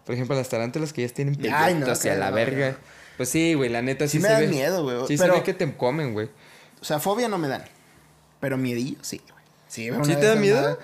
[0.05, 2.35] por ejemplo, las tarántulas que ya tienen Ay, no, pelotas y a que la no,
[2.35, 2.69] verga.
[2.73, 2.77] no.
[3.17, 4.47] Pues sí, güey, la neta sí, Sí me se dan ve.
[4.49, 4.97] miedo, güey.
[5.07, 6.29] Sí Pero- se ve que te comen, güey.
[6.79, 7.63] O sea, fobia no me dan.
[8.39, 9.43] Pero miedillo, sí, güey.
[9.67, 10.77] Sí, ¿Sí te da miedo?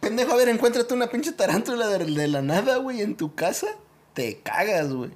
[0.00, 3.66] Pendejo, a ver, encuéntrate una pinche tarántula de, de la nada, güey, en tu casa.
[4.14, 5.10] Te cagas, güey.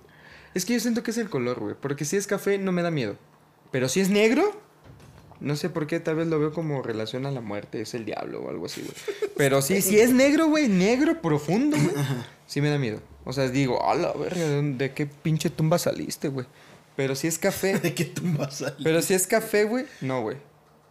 [0.54, 1.74] Es que yo siento que es el color, güey.
[1.80, 3.16] Porque si es café, no me da miedo.
[3.70, 4.52] Pero si es negro,
[5.40, 8.04] no sé por qué, tal vez lo veo como relación a la muerte, es el
[8.04, 9.30] diablo o algo así, güey.
[9.36, 12.06] Pero sí, si es negro, güey, negro profundo, güey,
[12.46, 13.00] sí me da miedo.
[13.24, 16.46] O sea, digo, a la verga, ¿de, qué pinche tumba saliste, güey?
[16.96, 18.76] Pero si es café, ¿De qué tumba sale?
[18.82, 20.36] pero si es café, güey, no, güey.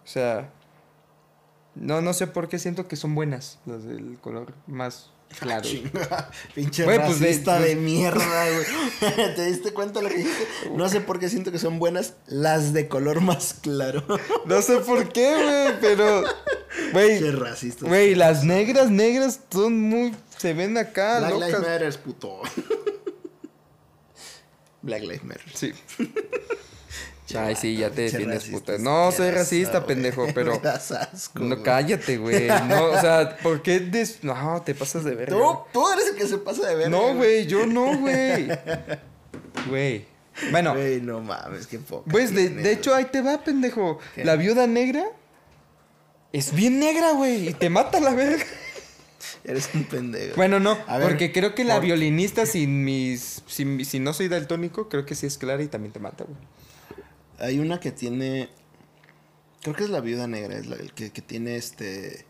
[0.03, 0.51] O sea,
[1.75, 5.61] no, no sé por qué siento que son buenas las del color más claro.
[5.67, 5.83] güey.
[5.83, 9.35] Chinga, Pinche Güey, pues, racista de, pues- mierda, güey.
[9.35, 10.47] ¿Te diste cuenta de lo que dijiste?
[10.75, 14.03] No sé por qué siento que son buenas las de color más claro.
[14.45, 16.23] No sé por qué, güey, pero,
[16.75, 17.87] Qué güey, racista.
[17.87, 21.61] güey, las negras, negras son muy, se ven acá, Black Lives locas.
[21.69, 22.41] Matter, puto.
[24.81, 25.43] Black Lives Matter.
[25.53, 25.73] Sí.
[27.35, 28.77] Ay, sí, ya te defiendes, puta.
[28.77, 30.53] No, soy racista, pendejo, pero...
[30.53, 32.47] Me das asco, No, cállate, güey.
[32.67, 34.23] No, o sea, ¿por qué des...
[34.23, 35.35] No, te pasas de verga.
[35.35, 36.77] Tú, tú eres el que se pasa de güey.
[36.77, 36.89] ver.
[36.91, 38.47] No, güey, yo no, güey.
[39.69, 40.05] Güey.
[40.51, 42.05] Bueno, Güey, no mames, qué poco.
[42.09, 43.99] pues de, de hecho ahí te va, pendejo.
[44.15, 44.25] ¿Qué?
[44.25, 45.05] La viuda negra
[46.31, 48.43] es bien negra, güey, y te mata la verga.
[49.45, 50.35] Eres un pendejo.
[50.35, 53.43] Bueno, no, A ver, porque creo que la por- violinista sin mis...
[53.45, 56.37] sin- si no soy daltónico, creo que sí es clara y también te mata, güey.
[57.43, 58.49] Hay una que tiene.
[59.61, 62.25] Creo que es la viuda negra, es la el que, que tiene este.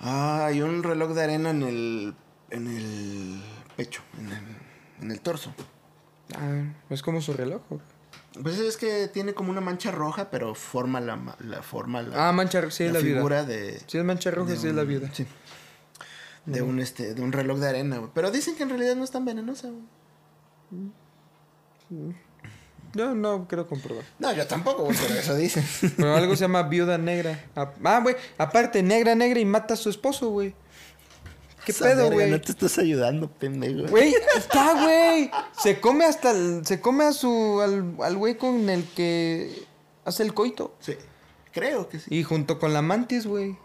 [0.00, 2.14] Ah, hay un reloj de arena en el.
[2.50, 3.42] en el
[3.76, 4.44] pecho, en el,
[5.02, 5.54] en el torso.
[6.34, 7.62] Ah, es como su reloj.
[8.42, 12.32] Pues es que tiene como una mancha roja, pero forma la, la forma la, Ah,
[12.32, 13.80] mancha sí, la figura de.
[13.86, 15.12] Si es mancha roja, sí es la viuda.
[15.12, 15.26] Sí.
[16.46, 18.10] De un este, de un reloj de arena, güey.
[18.14, 19.84] Pero dicen que en realidad no es tan venenosa, güey.
[22.94, 24.04] Yo no quiero comprobar.
[24.18, 25.64] No, yo tampoco, güey, pero eso dicen.
[25.96, 27.44] Pero algo se llama viuda negra.
[27.56, 30.54] Ah, Ah, güey, aparte, negra, negra y mata a su esposo, güey.
[31.64, 32.30] ¿Qué Esa pedo, güey?
[32.30, 33.88] No te estás ayudando, pendejo.
[33.88, 35.30] Güey, está, güey.
[35.58, 39.64] Se come hasta el- se come a su al, al güey con el que
[40.04, 40.76] hace el coito.
[40.80, 40.94] Sí.
[41.52, 42.14] Creo que sí.
[42.14, 43.56] Y junto con la mantis, güey.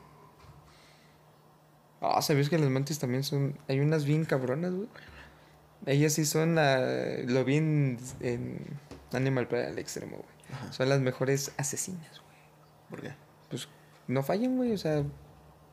[2.02, 4.88] Ah, ¿sabías que las mantis también son hay unas bien cabronas, güey?
[5.86, 8.60] Ellas sí son la- lo vi en, en
[9.18, 10.72] Animal Planet al extremo, güey.
[10.74, 12.38] Son las mejores asesinas, güey.
[12.90, 13.14] ¿Por qué?
[13.50, 13.68] Pues
[14.08, 14.74] no fallan, güey.
[14.74, 15.04] O sea,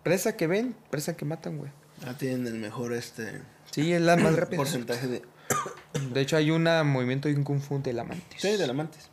[0.03, 1.71] presa que ven, presa que matan, güey.
[2.07, 4.59] Ah, tienen el mejor este Sí, es la más rápida.
[4.59, 5.23] porcentaje de.
[6.13, 8.41] De hecho, hay un movimiento de un kung fu de la mantis.
[8.41, 9.09] Sí, de la mantis.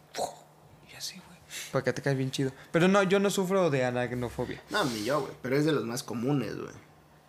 [0.91, 1.39] Y así, güey.
[1.71, 2.51] Para que te caes bien chido.
[2.71, 4.62] Pero no, yo no sufro de aracnofobia.
[4.69, 5.33] No, ni yo, güey.
[5.41, 6.73] Pero es de los más comunes, güey.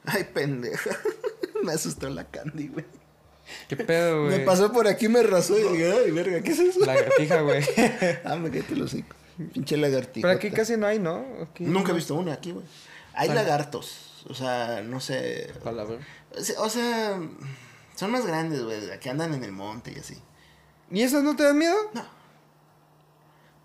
[0.07, 0.91] Ay, pendeja.
[1.63, 2.85] me asustó la candy, güey.
[3.69, 4.39] ¿Qué pedo, güey?
[4.39, 6.81] Me pasó por aquí, me rasó y dije, ay, verga, ¿qué es eso?
[6.85, 7.63] Lagartija, güey.
[8.25, 9.15] ah, me quedé los hocico.
[9.53, 10.27] Pinche lagartija.
[10.27, 11.25] Pero aquí casi no hay, ¿no?
[11.43, 12.65] Aquí Nunca he visto una aquí, güey.
[13.15, 13.35] Hay Ah.
[13.35, 14.25] lagartos.
[14.29, 15.53] O sea, no sé.
[15.65, 15.99] A la ver-
[16.37, 17.21] O sea, o sea,
[17.97, 18.99] son más grandes, güey.
[19.01, 20.17] Que andan en el monte y así.
[20.91, 21.77] ¿Y esas no te dan miedo?
[21.93, 22.05] No.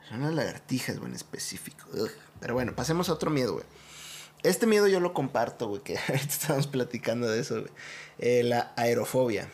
[0.09, 1.85] Son las lagartijas, güey, en específico.
[1.93, 2.09] Ugh.
[2.39, 3.65] Pero bueno, pasemos a otro miedo, güey.
[4.41, 7.71] Este miedo yo lo comparto, güey, que ahorita estábamos platicando de eso, güey.
[8.17, 9.49] Eh, la aerofobia.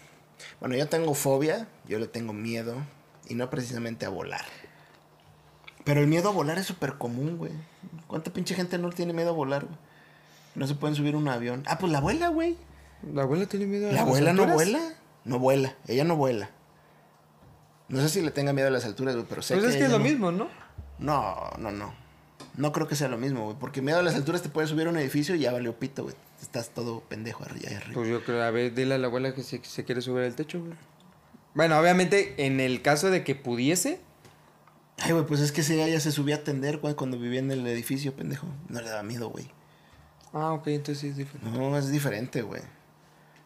[0.60, 2.76] Bueno, yo tengo fobia, yo le tengo miedo,
[3.28, 4.46] y no precisamente a volar.
[5.84, 7.52] Pero el miedo a volar es súper común, güey.
[8.08, 9.78] ¿Cuánta pinche gente no tiene miedo a volar, güey?
[10.56, 11.64] No se pueden subir a un avión.
[11.68, 12.58] Ah, pues la abuela, güey.
[13.14, 14.80] ¿La abuela tiene miedo a ¿La abuela no vuela?
[15.26, 16.50] No vuela, ella no vuela.
[17.88, 19.78] No sé si le tenga miedo a las alturas, güey, pero sé Pues que es
[19.78, 20.04] que es lo no.
[20.04, 20.48] mismo, ¿no?
[20.98, 21.94] No, no, no.
[22.58, 23.58] No creo que sea lo mismo, güey.
[23.60, 26.04] Porque miedo a las alturas te puedes subir a un edificio y ya valió pito,
[26.04, 26.16] güey.
[26.42, 27.70] Estás todo pendejo arriba.
[27.76, 27.94] arriba.
[27.94, 30.36] Pues yo creo, a ver, dile a la abuela que se, se quiere subir al
[30.36, 30.74] techo, güey.
[31.54, 34.00] Bueno, obviamente, en el caso de que pudiese,
[34.98, 37.52] Ay, güey, pues es que si ella se subía a atender, güey, cuando vivía en
[37.52, 38.48] el edificio, pendejo.
[38.70, 39.50] No le daba miedo, güey.
[40.34, 41.58] Ah, ok, entonces sí es diferente.
[41.58, 42.62] No, es diferente, güey.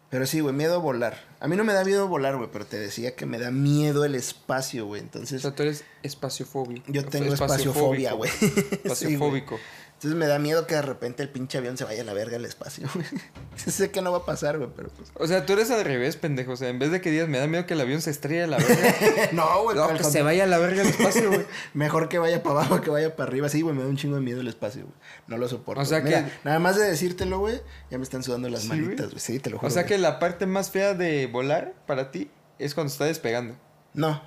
[0.09, 1.23] Pero sí, güey, miedo a volar.
[1.39, 4.03] A mí no me da miedo volar, güey, pero te decía que me da miedo
[4.05, 5.01] el espacio, güey.
[5.01, 6.91] O Entonces, sea, tú eres espaciofóbico.
[6.91, 8.31] yo tengo espaciofobia, güey.
[8.83, 9.59] Espaciofóbico.
[9.99, 12.37] Entonces me da miedo que de repente el pinche avión se vaya a la verga
[12.37, 13.05] al espacio, güey.
[13.57, 15.11] sé que no va a pasar, güey, pero pues...
[15.13, 16.53] O sea, tú eres al revés, pendejo.
[16.53, 18.43] O sea, en vez de que digas, me da miedo que el avión se estrelle
[18.43, 18.95] a la verga.
[19.33, 19.75] no, güey.
[19.75, 21.45] no, que contra- se vaya a la verga al espacio, güey.
[21.73, 23.49] Mejor que vaya para abajo que vaya para arriba.
[23.49, 24.95] Sí, güey, me da un chingo de miedo el espacio, güey.
[25.27, 25.81] No lo soporto.
[25.81, 27.59] O sea Mira, que- Nada más de decírtelo, güey,
[27.91, 29.09] ya me están sudando las ¿Sí, manitas, güey?
[29.09, 29.19] güey.
[29.19, 29.67] Sí, te lo juro.
[29.67, 29.95] O sea güey.
[29.95, 33.57] que la parte más fea de volar para ti es cuando está despegando.
[33.93, 34.21] No.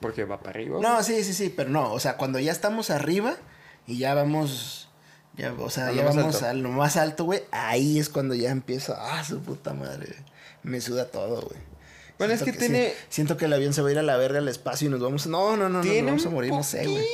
[0.00, 0.78] Porque va para arriba.
[0.80, 1.92] No, sí, sí, sí, pero no.
[1.92, 3.34] O sea, cuando ya estamos arriba
[3.88, 4.85] y ya vamos...
[5.36, 6.46] Ya, o sea, ya vamos alto.
[6.46, 7.42] a lo más alto, güey.
[7.50, 8.96] Ahí es cuando ya empieza...
[8.98, 10.14] Ah, su puta madre.
[10.62, 11.60] Me suda todo, güey.
[12.18, 14.38] Bueno, es que tiene- siento que el avión se va a ir a la verga
[14.38, 15.26] al espacio y nos vamos...
[15.26, 17.04] No, no, no, no, nos vamos a morir, no sé, güey.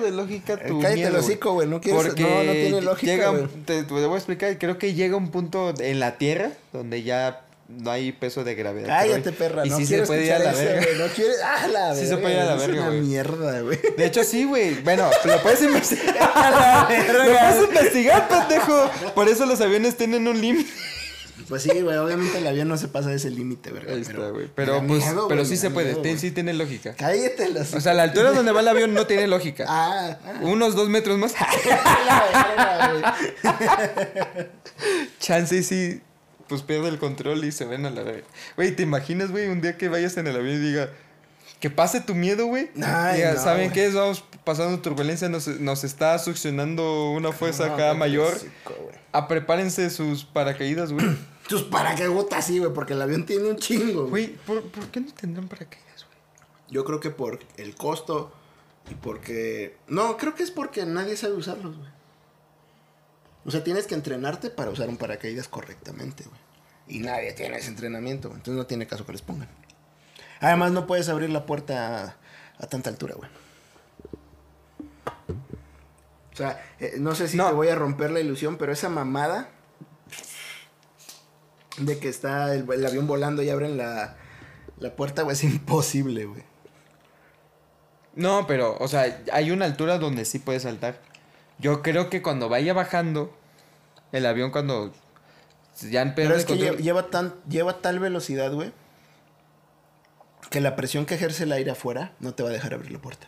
[0.00, 2.80] de lógica tu Eh, cállate miedo, el hocico, güey, no quieres- Porque no, no tiene
[2.82, 3.48] lógica, llega.
[3.64, 7.45] Te, te voy a explicar, creo que llega un punto en la Tierra donde ya
[7.68, 8.86] no hay peso de gravedad.
[8.88, 9.66] Cállate, perra.
[9.66, 10.84] Y no sí se puede ir a la verga.
[10.86, 11.36] güey, No quieres.
[11.44, 13.00] Ah, la Sí se verga, puede ir a la es verga, una güey.
[13.02, 13.78] mierda, güey.
[13.96, 14.74] De hecho, sí, güey.
[14.82, 16.14] Bueno, lo puedes investigar.
[16.34, 18.90] la lo puedes investigar, pendejo.
[19.14, 20.70] Por eso los aviones tienen un límite.
[21.48, 21.96] Pues sí, güey.
[21.96, 23.92] Obviamente el avión no se pasa de ese límite, verga.
[23.92, 24.44] Ahí está, pero- güey.
[24.46, 25.88] me Pero, pues, miedo, pero güey, sí se puede.
[25.88, 26.18] miedo, güey.
[26.18, 26.94] sí tiene lógica.
[26.96, 27.72] Cállate los.
[27.74, 29.64] O sea, la altura donde va el avión no tiene lógica.
[29.68, 30.32] Ah, ah.
[30.42, 31.34] Unos dos metros más.
[32.06, 32.24] la
[32.56, 32.92] verga,
[33.44, 34.46] güey.
[35.20, 36.00] Chance sí,
[36.48, 38.26] pues pierde el control y se ven a la verga.
[38.56, 40.90] Güey, ¿te imaginas, güey, un día que vayas en el avión y diga
[41.60, 42.70] que pase tu miedo, güey?
[42.74, 43.88] No, ¿saben qué?
[43.90, 48.30] Vamos pasando turbulencia, nos, nos está succionando una fuerza No, acá mayor.
[48.32, 48.96] tóxico, güey.
[49.12, 51.06] Ah, prepárense sus paracaídas, güey.
[51.48, 54.10] Tus paracaídas sí, güey, porque el avión tiene un chingo, güey.
[54.10, 56.18] Güey, ¿por, por qué no tendrán paracaídas, güey?
[56.70, 58.32] Yo creo que por el costo
[58.90, 59.76] y porque...
[59.88, 61.88] No, creo que es porque nadie sabe usarlos, güey.
[63.46, 66.40] O sea, tienes que entrenarte para usar un paracaídas correctamente, güey.
[66.88, 68.38] Y nadie tiene ese entrenamiento, güey.
[68.38, 69.48] Entonces no tiene caso que les pongan.
[70.40, 72.16] Además, no puedes abrir la puerta a,
[72.58, 73.30] a tanta altura, güey.
[76.32, 77.46] O sea, eh, no sé si No.
[77.48, 79.48] te voy a romper la ilusión, pero esa mamada
[81.78, 84.16] de que está el, el avión volando y abren la,
[84.78, 86.42] la puerta, güey, es imposible, güey.
[88.14, 91.00] No, pero, o sea, hay una altura donde sí puedes saltar.
[91.58, 93.34] Yo creo que cuando vaya bajando,
[94.12, 94.92] el avión cuando
[95.82, 98.72] ya Pero pierde es que lleva, tan, lleva tal velocidad, güey,
[100.50, 102.98] que la presión que ejerce el aire afuera no te va a dejar abrir la
[102.98, 103.26] puerta.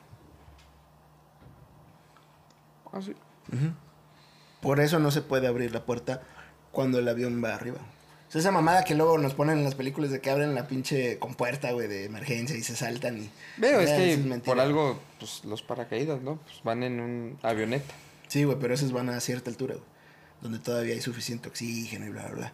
[2.93, 3.15] Ah, sí.
[4.61, 6.23] Por eso no se puede abrir la puerta
[6.73, 7.79] cuando el avión va arriba.
[8.33, 11.73] Esa mamada que luego nos ponen en las películas de que abren la pinche compuerta,
[11.73, 13.31] güey, de emergencia y se saltan y...
[13.57, 16.37] Veo, es que por algo, pues los paracaídas, ¿no?
[16.37, 17.95] Pues van en un avioneta.
[18.29, 19.87] Sí, güey, pero esos van a cierta altura, güey.
[20.41, 22.53] Donde todavía hay suficiente oxígeno y bla, bla, bla.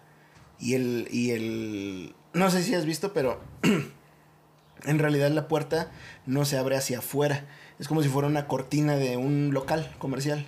[0.58, 2.14] Y el, y el...
[2.32, 3.40] No sé si has visto, pero...
[4.84, 5.90] en realidad la puerta
[6.26, 7.46] no se abre hacia afuera.
[7.78, 10.46] Es como si fuera una cortina de un local comercial.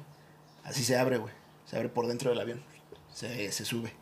[0.65, 1.33] Así se abre, güey.
[1.67, 2.63] Se abre por dentro del avión.
[3.13, 3.93] Se, se sube.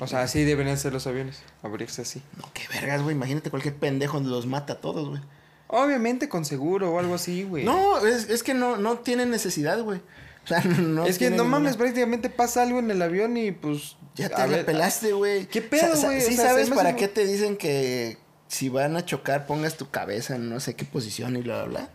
[0.00, 2.22] O sea, así deberían ser los aviones, abrirse así.
[2.36, 3.16] No, qué vergas, güey.
[3.16, 5.20] Imagínate cualquier pendejo los mata a todos, güey.
[5.68, 7.64] Obviamente con seguro o algo así, güey.
[7.64, 10.00] No, es, es que no, no tienen necesidad, güey.
[10.44, 13.52] O sea, no es que no ninguna- mames, prácticamente pasa algo en el avión y
[13.52, 13.96] pues...
[14.14, 15.46] Ya te la pelaste, güey.
[15.46, 16.18] ¿Qué pedo, güey?
[16.18, 18.16] O ¿Sí sea, sabes para qué te dicen que
[18.48, 21.80] si van a chocar pongas tu cabeza en no sé qué posición y bla, bla,
[21.80, 21.90] bla?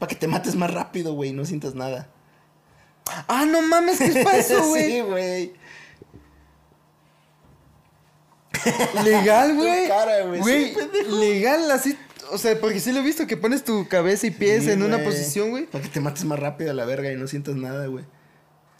[0.00, 2.08] Para que te mates más rápido, güey, y no sientas nada.
[3.28, 4.90] Ah, no mames, ¿qué es para eso, güey?
[4.90, 5.52] sí, güey.
[9.04, 9.88] Legal, güey.
[10.44, 10.74] Sí,
[11.08, 11.96] legal, así.
[12.32, 14.82] O sea, porque sí lo he visto que pones tu cabeza y pies Sí, en
[14.82, 15.66] una posición, güey.
[15.66, 18.04] Para que te mates más rápido a la verga y no sientas nada, güey.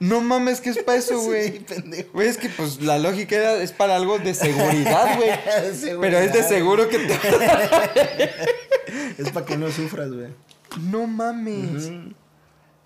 [0.01, 1.53] No mames, ¿qué es para eso, güey?
[1.53, 2.11] Sí, pendejo.
[2.13, 5.31] Güey, es que pues la lógica era, es para algo de seguridad, güey.
[5.77, 6.01] Seguridad.
[6.01, 7.15] Pero es de seguro que te...
[9.19, 10.29] Es para que no sufras, güey.
[10.91, 11.91] No mames.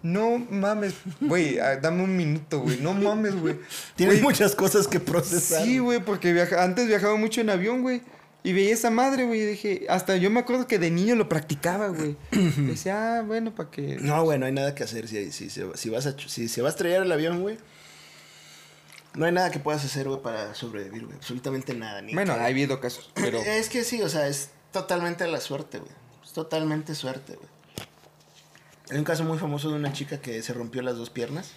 [0.03, 0.95] No mames.
[1.21, 2.79] Güey, ah, dame un minuto, güey.
[2.81, 3.57] No mames, güey.
[3.97, 5.65] Tienes muchas cosas que procesar.
[5.65, 8.03] Sí, güey, porque viaja- antes viajaba mucho en avión, güey.
[8.47, 9.41] Y veía esa madre, güey.
[9.41, 12.17] Y dije, hasta yo me acuerdo que de niño lo practicaba, güey.
[12.31, 13.97] Decía, ah, bueno, para que.
[14.01, 16.69] No, güey, no hay nada que hacer si, si, si, vas a, si se va
[16.69, 17.59] a estrellar el avión, güey.
[19.15, 21.17] No hay nada que puedas hacer, güey, para sobrevivir, güey.
[21.17, 22.03] Absolutamente nada.
[22.03, 23.39] Ni Bueno, que- ha habido casos, pero.
[23.45, 25.91] Es que sí, o sea, es totalmente la suerte, güey.
[26.25, 27.49] Es totalmente suerte, güey.
[28.93, 31.51] Hay un caso muy famoso de una chica que se rompió las dos piernas.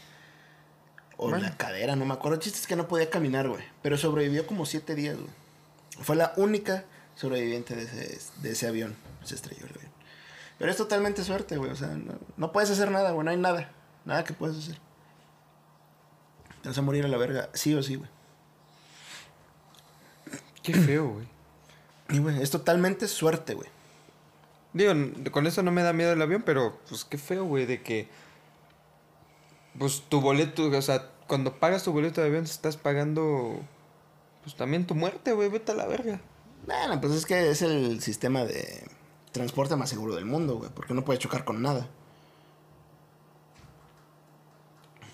[1.17, 1.43] O Bueno.
[1.43, 2.38] la cadera, no me acuerdo.
[2.38, 3.63] El chiste es que no podía caminar, güey.
[3.84, 5.30] Pero sobrevivió como siete días, güey.
[6.01, 6.85] Fue la única
[7.15, 8.95] sobreviviente de ese, de ese avión.
[9.23, 9.91] Se estrelló el avión.
[10.57, 11.71] Pero es totalmente suerte, güey.
[11.71, 13.25] O sea, no, no puedes hacer nada, güey.
[13.25, 13.71] No hay nada.
[14.05, 14.77] Nada que puedes hacer.
[16.62, 17.49] Te vas a morir a la verga.
[17.53, 18.09] Sí o sí, güey.
[20.62, 21.27] Qué feo, güey.
[22.09, 23.69] Y, güey, es totalmente suerte, güey.
[24.73, 24.93] Digo,
[25.31, 28.09] con eso no me da miedo el avión, pero pues qué feo, güey, de que.
[29.77, 33.62] Pues tu boleto, o sea, cuando pagas tu boleto de avión estás pagando.
[34.49, 36.19] Pues también tu muerte, güey, vete a la verga.
[36.65, 38.83] Bueno, pues es que es el sistema de
[39.31, 40.71] transporte más seguro del mundo, güey.
[40.73, 41.88] Porque no puedes chocar con nada.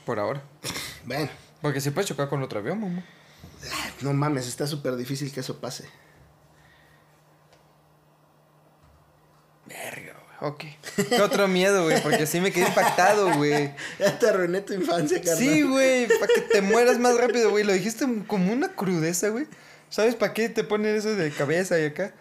[0.06, 0.42] Por ahora.
[1.06, 1.30] Bueno,
[1.62, 3.04] Porque si puedes chocar con otro avión, mamá.
[4.02, 5.90] no mames, está súper difícil que eso pase.
[9.66, 10.15] Verga.
[10.42, 10.64] Ok.
[11.10, 13.74] Qué otro miedo, güey, porque sí me quedé impactado, güey.
[14.00, 15.38] Ya te arruiné tu infancia, carnal.
[15.38, 17.64] Sí, güey, para que te mueras más rápido, güey.
[17.64, 19.48] Lo dijiste como una crudeza, güey.
[19.90, 22.14] ¿Sabes para qué te ponen eso de cabeza y acá?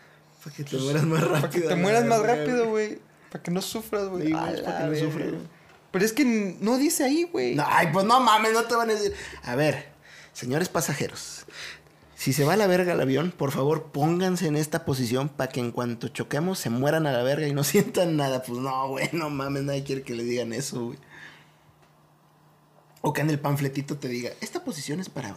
[0.45, 1.41] Para que te mueras más rápido.
[1.41, 2.99] Para que te mueras más rápido, güey.
[3.31, 4.31] Para que no sufras, güey.
[4.31, 5.55] Para que no sufras, güey.
[5.91, 6.25] Pero es que
[6.61, 7.55] no dice ahí, güey.
[7.55, 9.15] No, ay, pues no mames, no te van a decir.
[9.43, 9.87] A ver,
[10.33, 11.47] señores pasajeros.
[12.25, 15.53] Si se va a la verga el avión, por favor pónganse en esta posición para
[15.53, 18.43] que en cuanto choquemos se mueran a la verga y no sientan nada.
[18.43, 20.99] Pues no, güey, no mames, nadie quiere que le digan eso, güey.
[23.03, 25.37] O que en el panfletito te diga, esta posición es para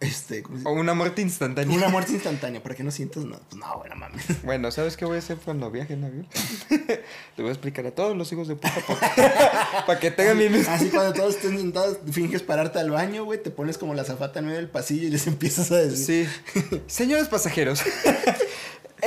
[0.00, 0.42] este.
[0.64, 1.74] O una muerte instantánea.
[1.76, 3.40] Una muerte instantánea, para que no sientas nada.
[3.48, 4.24] Pues no, güey, no mames.
[4.44, 6.28] Bueno, ¿sabes qué voy a hacer cuando viaje en avión?
[6.70, 8.74] Le voy a explicar a todos los hijos de puta
[9.86, 10.46] para que tengan mi.
[10.68, 14.40] Así cuando todos estén sentados, finges pararte al baño, güey, te pones como la zafata
[14.40, 16.28] en medio del pasillo y les empiezas a decir.
[16.52, 16.80] Sí.
[16.86, 17.82] Señores pasajeros,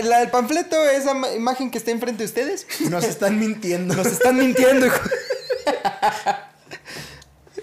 [0.04, 3.94] la del panfleto, esa ma- imagen que está enfrente de ustedes, Nos están mintiendo.
[3.96, 5.00] nos están mintiendo, hijo.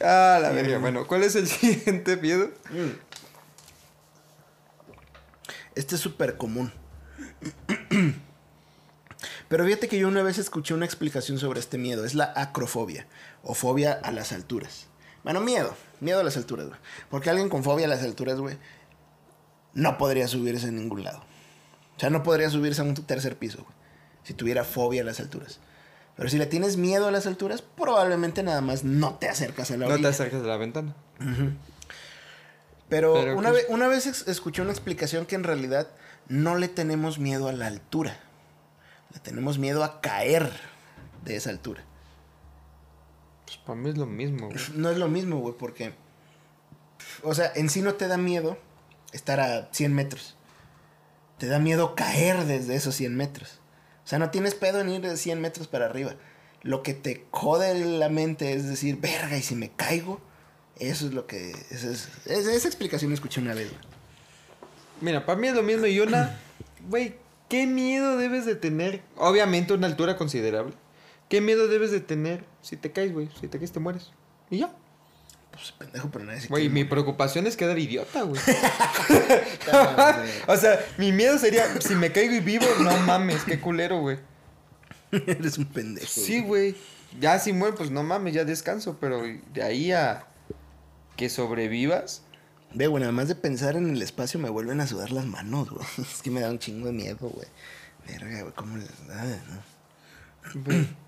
[0.03, 0.79] Ah, la verga.
[0.79, 2.51] Bueno, ¿cuál es el siguiente miedo?
[5.77, 6.73] Este es súper común.
[9.49, 12.05] Pero fíjate que yo una vez escuché una explicación sobre este miedo.
[12.05, 13.07] Es la acrofobia
[13.45, 14.87] o fobia a las alturas.
[15.23, 15.75] Bueno, miedo.
[16.01, 16.79] Miedo a las alturas, güey.
[17.11, 18.59] Porque alguien con fobia a las alturas, güey,
[19.75, 21.19] no podría subirse en ningún lado.
[21.97, 23.75] O sea, no podría subirse a un tercer piso, güey.
[24.25, 25.61] Si tuviera fobia a las alturas.
[26.17, 29.75] Pero si le tienes miedo a las alturas, probablemente nada más no te acercas a
[29.75, 30.09] la No te orilla.
[30.09, 30.95] acerques de la ventana.
[32.88, 35.88] Pero, Pero una, ¿qué- vez, una vez escuché una explicación que en realidad
[36.29, 38.18] no le tenemos miedo a la altura.
[39.12, 40.51] Le tenemos miedo a caer
[41.25, 41.83] de esa altura.
[43.44, 44.59] Pues para mí es lo mismo, güey.
[44.75, 45.94] No es lo mismo, güey, porque...
[47.22, 48.57] O sea, en sí no te da miedo
[49.12, 50.37] estar a 100 metros.
[51.38, 53.61] Te da miedo caer desde esos 100 metros.
[54.05, 56.14] O sea, no tienes pedo en ir de 100 metros para arriba.
[56.62, 60.20] Lo que te jode la mente es decir, verga, ¿y si me caigo?
[60.79, 61.51] Eso es lo que...
[61.71, 63.81] Esa, es- esa- explicación la escuché una vez, güey.
[65.01, 65.87] Mira, para mí es lo mismo.
[65.87, 66.39] Y una,
[66.89, 67.15] güey,
[67.49, 69.03] ¿qué miedo debes de tener?
[69.17, 70.75] Obviamente una altura considerable.
[71.29, 73.29] ¿Qué miedo debes de tener si te caes, güey?
[73.41, 74.11] Si te caes, te mueres.
[74.51, 74.71] Y ya.
[75.51, 78.41] Pues pendejo, pero nadie se Güey, mi preocupación es quedar idiota, güey.
[80.47, 84.19] o sea, mi miedo sería, si me caigo y vivo, no mames, qué culero, güey.
[85.27, 86.07] Eres un pendejo.
[86.07, 86.77] Sí, güey.
[87.19, 88.99] Ya si muero, pues no mames, ya descanso.
[89.01, 89.23] Pero
[89.55, 90.27] de ahí a
[91.17, 92.23] que sobrevivas.
[92.75, 95.71] Ve, güey, nada más de pensar en el espacio me vuelven a sudar las manos,
[95.71, 95.87] güey.
[95.99, 97.47] Es que me da un chingo de miedo, güey.
[98.07, 100.77] Verga, güey, cómo les da, ¿no?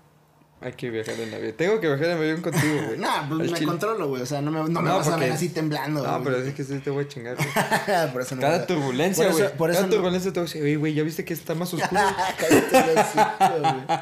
[0.61, 1.53] Hay que viajar en avión.
[1.55, 2.97] Tengo que viajar en avión contigo, güey.
[2.99, 3.65] No, pues me chile.
[3.67, 4.21] controlo, güey.
[4.23, 6.03] O sea, no me, no me No, vas a ver así temblando.
[6.05, 6.23] No, güey.
[6.25, 7.47] pero es que sí te voy a chingar, güey.
[8.11, 9.57] por eso no Cada turbulencia, por eso- güey.
[9.57, 11.55] Por eso, Cada no- turbulencia te voy a decir, "Oye, güey, ¿ya viste que está
[11.55, 12.01] más oscuro?
[12.37, 13.97] Cállate güey.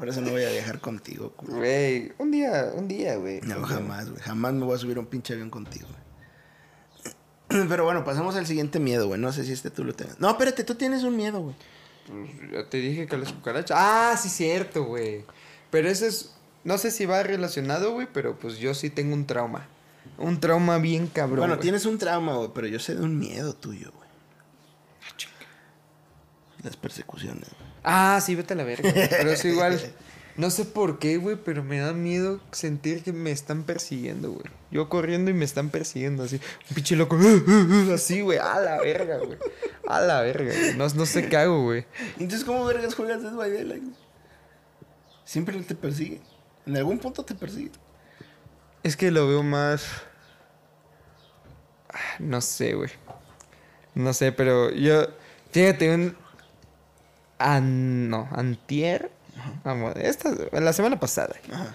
[0.00, 1.58] Por eso no voy a viajar contigo, culo.
[1.58, 3.42] Güey, un día, un día, güey.
[3.42, 4.22] No, jamás, güey.
[4.22, 5.86] Jamás me voy a subir a un pinche avión contigo,
[7.50, 7.66] güey.
[7.68, 9.20] Pero bueno, pasamos al siguiente miedo, güey.
[9.20, 10.18] No sé si este tú lo tengas.
[10.18, 11.54] No, espérate, tú tienes un miedo, güey.
[12.06, 13.76] Pues, ya te dije que las cucarachas.
[13.78, 15.26] Ah, sí, cierto, güey.
[15.70, 16.34] Pero ese es.
[16.64, 19.68] No sé si va relacionado, güey, pero pues yo sí tengo un trauma.
[20.16, 21.40] Un trauma bien cabrón.
[21.40, 21.62] bueno, güey.
[21.62, 24.08] tienes un trauma, güey, pero yo sé de un miedo tuyo, güey.
[26.62, 27.50] Las persecuciones.
[27.82, 28.90] Ah, sí, vete a la verga.
[28.90, 29.08] güey.
[29.08, 29.80] Pero es igual.
[30.36, 34.44] No sé por qué, güey, pero me da miedo sentir que me están persiguiendo, güey.
[34.70, 36.36] Yo corriendo y me están persiguiendo así.
[36.70, 37.18] Un pinche loco.
[37.92, 38.38] Así, güey.
[38.38, 39.36] A la verga, güey.
[39.86, 40.74] A la verga, güey.
[40.76, 41.84] No, no sé qué hago, güey.
[42.18, 43.82] Entonces, ¿cómo vergas juegas Dead by Daylight?
[45.24, 46.22] Siempre te persigue.
[46.64, 47.72] En algún punto te persigue.
[48.82, 49.84] Es que lo veo más.
[51.92, 52.90] Ah, No sé, güey.
[53.94, 55.06] No sé, pero yo.
[55.50, 56.16] Fíjate, un.
[57.40, 58.08] An...
[58.08, 59.10] No, Antier.
[59.64, 60.34] Vamos, esta.
[60.52, 61.34] La semana pasada.
[61.52, 61.74] Ajá.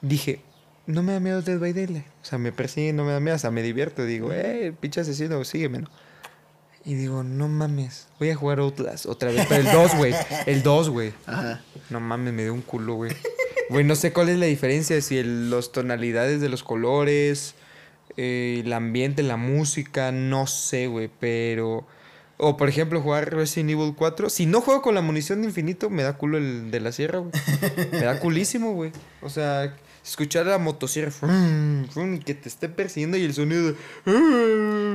[0.00, 0.40] Dije,
[0.86, 2.06] no me da miedo Dead by Daylight.
[2.22, 3.36] O sea, me persigue, no me da miedo.
[3.36, 4.04] O sea, me divierto.
[4.04, 5.90] Digo, eh, pinche asesino, sígueme, ¿no?
[6.84, 8.08] Y digo, no mames.
[8.18, 9.46] Voy a jugar Outlast otra vez.
[9.48, 10.14] Pero el 2, güey.
[10.46, 11.12] El 2, güey.
[11.90, 13.12] No mames, me dio un culo, güey.
[13.68, 17.54] Güey, no sé cuál es la diferencia, si los tonalidades de los colores,
[18.16, 21.86] eh, el ambiente, la música, no sé, güey, pero...
[22.42, 24.30] O, por ejemplo, jugar Resident Evil 4.
[24.30, 27.18] Si no juego con la munición de infinito, me da culo el de la sierra,
[27.18, 27.32] güey.
[27.92, 28.92] Me da culísimo, güey.
[29.20, 33.76] O sea, escuchar la motosierra frum, que te esté persiguiendo y el sonido de...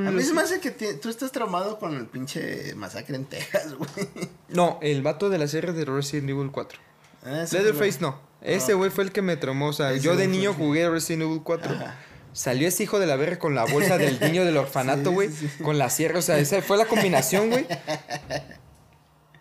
[0.07, 3.25] A mí se me hace que ti- tú estás traumado con el pinche masacre en
[3.25, 4.07] Texas, güey.
[4.49, 6.79] No, el vato de la sierra de Resident Evil 4.
[7.25, 8.19] Ah, Leatherface no.
[8.41, 9.67] Ese güey fue el que me traumó.
[9.69, 11.73] O sea, Ese yo de niño jugué Resident Evil 4.
[11.73, 11.95] Ajá.
[12.35, 15.29] Salió ese hijo de la verga con la bolsa del niño del orfanato, güey.
[15.29, 15.63] sí, sí.
[15.63, 16.19] Con la sierra.
[16.19, 17.65] O sea, esa fue la combinación, güey.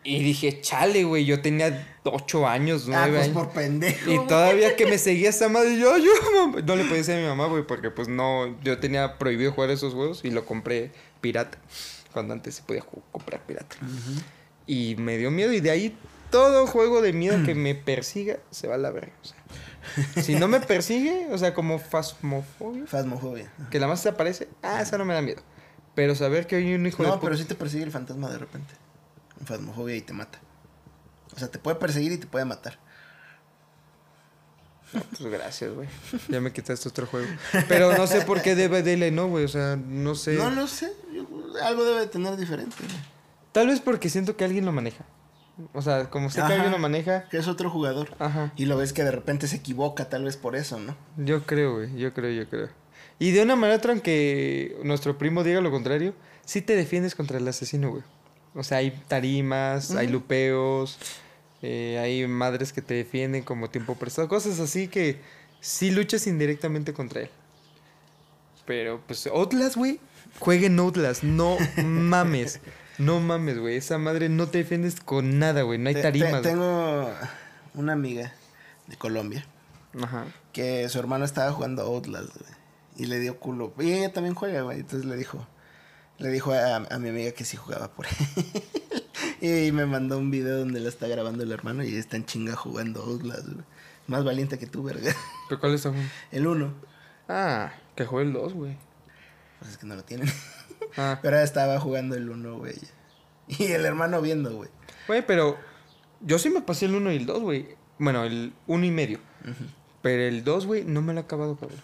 [0.04, 1.24] Y dije, chale, güey.
[1.24, 3.34] Yo tenía 8 años, Ah, 9 pues años.
[3.34, 4.12] por pendejo.
[4.12, 6.10] Y todavía que me seguía esa madre, yo, yo,
[6.46, 6.60] mamá.
[6.64, 9.70] No le podía decir a mi mamá, güey, porque pues no, yo tenía prohibido jugar
[9.70, 11.58] esos juegos y lo compré pirata.
[12.12, 13.76] Cuando antes se podía comprar pirata.
[14.66, 15.96] Y me dio miedo y de ahí
[16.30, 19.12] todo juego de miedo que me persiga se va a la verga.
[19.22, 19.36] O sea,
[20.22, 23.50] si no me persigue, o sea, como fasmofobia, Fasmofobia.
[23.70, 25.42] que la más se aparece, ah, esa no me da miedo.
[25.94, 28.38] Pero saber que hay un hijo de No, pero sí te persigue el fantasma de
[28.38, 28.74] repente.
[29.44, 30.40] Fasmofobia y te mata.
[31.34, 32.78] O sea, te puede perseguir y te puede matar.
[34.92, 35.88] Pues gracias, güey.
[36.28, 37.26] Ya me quitaste otro juego.
[37.68, 39.44] Pero no sé por qué DVD no, güey.
[39.44, 40.34] O sea, no sé.
[40.34, 40.92] No, no sé.
[41.12, 41.26] yo-
[41.64, 42.76] algo debe de tener diferente.
[43.52, 45.04] Tal vez porque siento que alguien lo maneja.
[45.72, 46.54] O sea, como sé que Ajá.
[46.54, 47.28] alguien lo maneja.
[47.28, 48.10] Que es otro jugador.
[48.18, 48.52] Ajá.
[48.56, 50.96] Y lo ves que de repente se equivoca, tal vez por eso, ¿no?
[51.16, 51.94] Yo creo, güey.
[51.96, 52.68] Yo creo, yo creo.
[53.20, 57.38] Y de una manera otra, aunque nuestro primo diga lo contrario, sí te defiendes contra
[57.38, 58.02] el asesino, güey.
[58.54, 60.14] O sea, hay tarimas, hay Ujú.
[60.14, 60.98] lupeos,
[61.62, 65.20] eh, hay madres que te defienden como tiempo prestado, cosas así que
[65.60, 67.30] sí luchas indirectamente contra él.
[68.66, 70.00] Pero, pues, Outlast, güey,
[70.38, 72.60] jueguen Outlast, no mames.
[72.98, 73.76] No mames, güey.
[73.76, 75.78] Esa madre no te defiendes con nada, güey.
[75.78, 76.30] No hay Te- te- tarimas.
[76.30, 76.42] güey.
[76.42, 77.10] tengo
[77.74, 78.32] una amiga
[78.86, 79.44] de Colombia
[80.02, 80.26] Ajá.
[80.52, 82.52] que su hermano estaba jugando Outlast, güey.
[82.96, 83.72] Y le dio culo.
[83.80, 84.80] Y ella también juega, güey.
[84.80, 85.44] Entonces le dijo,
[86.18, 88.62] le dijo a, a mi amiga que sí jugaba por él.
[89.68, 92.54] y me mandó un video donde la está grabando el hermano y está en chinga
[92.54, 93.64] jugando Outlast, güey.
[94.06, 95.12] Más valiente que tú, verga.
[95.48, 95.94] ¿Pero cuál es el
[96.30, 96.74] El uno.
[97.28, 98.76] Ah, que juegue el 2, güey.
[99.58, 100.28] Pues es que no lo tienen.
[100.96, 101.18] Ah.
[101.22, 102.74] Pero estaba jugando el uno, güey.
[103.48, 104.70] Y el hermano viendo, güey.
[105.06, 105.58] Güey, pero
[106.20, 107.68] yo sí me pasé el 1 y el 2, güey.
[107.98, 109.18] Bueno, el 1 y medio.
[110.00, 111.78] Pero el 2, güey, no me lo he acabado, cabrón.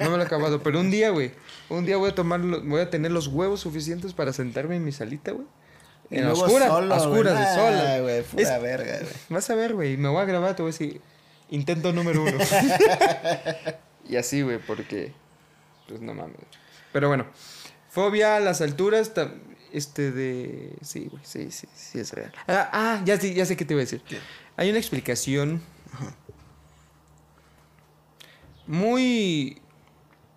[0.00, 0.60] No me lo he acabado.
[0.62, 1.32] Pero un día, güey.
[1.68, 4.90] Un día voy a tomar, voy a tener los huevos suficientes para sentarme en mi
[4.92, 5.46] salita, güey.
[6.10, 8.00] En luego oscura, solo, oscuras, de sola.
[8.00, 9.12] güey, pura Es- verga, güey.
[9.28, 9.96] Vas a ver, güey.
[9.96, 11.00] Me voy a grabar, te voy a decir.
[11.50, 12.38] Intento número uno.
[14.08, 15.12] y así, güey, porque.
[15.86, 16.36] Pues no mames.
[16.92, 17.26] Pero bueno.
[17.98, 19.10] Fobia a las alturas.
[19.72, 20.76] Este de.
[20.82, 21.20] Sí, güey.
[21.24, 22.32] Sí, sí, sí es real.
[22.46, 24.02] Ah, ah, ya, ya sé qué te iba a decir.
[24.06, 24.18] ¿Qué?
[24.56, 25.60] Hay una explicación.
[28.68, 29.60] Muy.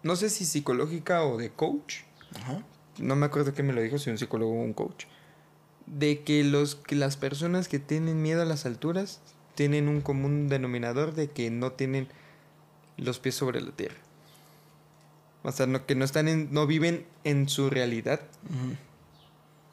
[0.01, 1.97] No sé si psicológica o de coach.
[2.35, 2.63] Ajá.
[2.97, 5.05] No me acuerdo qué me lo dijo, si un psicólogo o un coach.
[5.85, 9.21] De que, los, que las personas que tienen miedo a las alturas
[9.53, 12.07] tienen un común denominador de que no tienen
[12.97, 13.97] los pies sobre la tierra.
[15.43, 18.21] O sea, no, que no están en, no viven en su realidad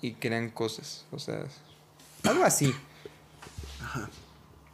[0.00, 1.04] y crean cosas.
[1.10, 1.44] O sea,
[2.24, 2.74] algo así.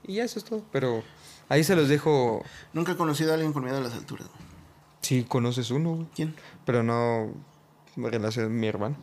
[0.06, 0.62] Y ya eso es todo.
[0.70, 1.02] Pero
[1.48, 2.44] ahí se los dejo.
[2.72, 4.28] Nunca he conocido a alguien con miedo a las alturas.
[5.00, 6.08] Si conoces uno, güey.
[6.14, 6.34] ¿Quién?
[6.64, 7.32] Pero no
[7.96, 8.96] relación mi hermano.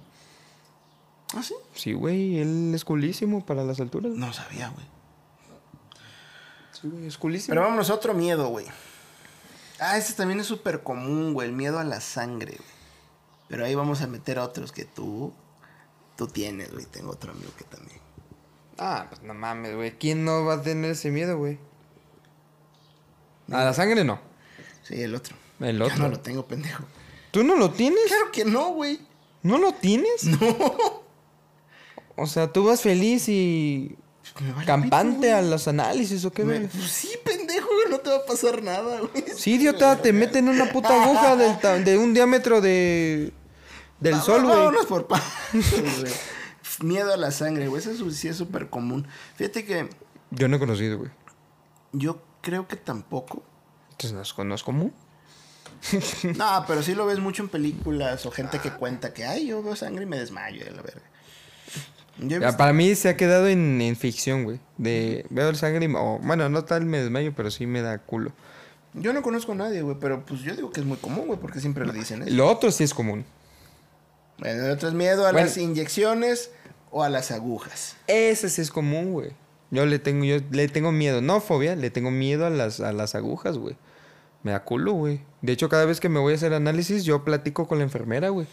[1.33, 1.53] ¿Ah, sí?
[1.73, 4.11] Sí, güey, él es culísimo para las alturas.
[4.13, 4.85] No sabía, güey.
[6.73, 7.51] Sí, güey, es culísimo.
[7.51, 8.65] Pero vámonos a otro miedo, güey.
[9.83, 11.49] Ah, ese también es súper común, güey.
[11.49, 12.69] El miedo a la sangre, güey.
[13.49, 15.33] Pero ahí vamos a meter a otros que tú...
[16.15, 16.85] Tú tienes, güey.
[16.85, 17.99] Tengo otro amigo que también.
[18.77, 19.97] Ah, pues no mames, güey.
[19.97, 21.57] ¿Quién no va a tener ese miedo, güey?
[23.51, 24.19] A la sangre no.
[24.83, 25.35] Sí, el otro.
[25.59, 25.97] El Yo otro.
[25.97, 26.83] no lo tengo, pendejo.
[27.31, 28.05] ¿Tú no lo tienes?
[28.07, 28.99] Claro que no, güey.
[29.41, 30.25] ¿No lo tienes?
[30.25, 31.01] No.
[32.15, 33.97] O sea, tú vas feliz y
[34.39, 36.67] vale campante pito, a los análisis o qué, Me-.
[36.67, 37.40] Pues sí, pendejo.
[37.91, 39.23] No te va a pasar nada, güey.
[39.35, 43.33] Sí, idiota, te meten una puta aguja del de un diámetro de...
[43.99, 44.57] Del Va- sol, va- güey.
[44.57, 45.21] Vámonos por güey.
[46.81, 47.81] Miedo a la sangre, güey.
[47.81, 49.07] Eso sí es súper común.
[49.35, 49.89] Fíjate que
[50.31, 51.11] Yo no he conocido, güey.
[51.91, 53.43] yo creo que tampoco.
[53.91, 54.93] Entonces no es, no es común.
[56.37, 59.61] No, pero sí lo ves mucho en películas o gente que cuenta que, ay, yo
[59.61, 61.01] veo sangre y me desmayo de la verga.
[61.05, 62.10] Yo, he Ya, visto-
[62.57, 64.59] para mí se ha quedado en, en ficción, güey.
[64.77, 65.87] De veo el sangre y...
[65.87, 68.31] me- o, bueno, no tal me desmayo, pero sí me da culo.
[68.93, 71.39] yo no conozco a nadie, güey, pero pues yo digo que es muy común, güey,
[71.39, 72.31] porque siempre le dicen eso.
[72.33, 73.25] Lo otro sí es común.
[74.37, 75.45] Bueno, el otro es miedo a Bueno.
[75.47, 76.51] las inyecciones
[76.89, 77.95] o a las agujas.
[78.07, 79.31] Ese sí es común, güey.
[79.69, 82.91] Yo le tengo, yo le tengo miedo, no fobia, le tengo miedo a las, a
[82.91, 83.77] las agujas, güey.
[84.43, 85.21] Me da culo, güey.
[85.41, 88.29] De hecho, cada vez que me voy a hacer análisis, yo platico con la enfermera,
[88.29, 88.47] güey.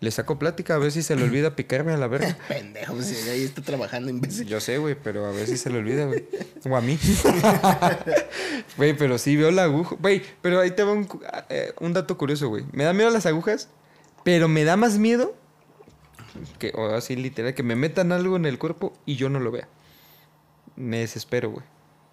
[0.00, 2.38] Le saco plática a ver si se le olvida picarme a la verga.
[2.48, 4.46] Pendejo, pues, ahí está trabajando imbécil.
[4.46, 6.24] Yo sé, güey, pero a ver si se le olvida, güey.
[6.68, 6.98] O a mí.
[8.76, 9.96] Güey, pero sí veo la aguja.
[9.98, 11.08] Güey, pero ahí te va un,
[11.48, 12.64] eh, un dato curioso, güey.
[12.72, 13.68] Me da miedo las agujas,
[14.22, 15.34] pero me da más miedo
[16.58, 19.50] que, o así literal, que me metan algo en el cuerpo y yo no lo
[19.50, 19.68] vea.
[20.76, 21.64] Me desespero, güey.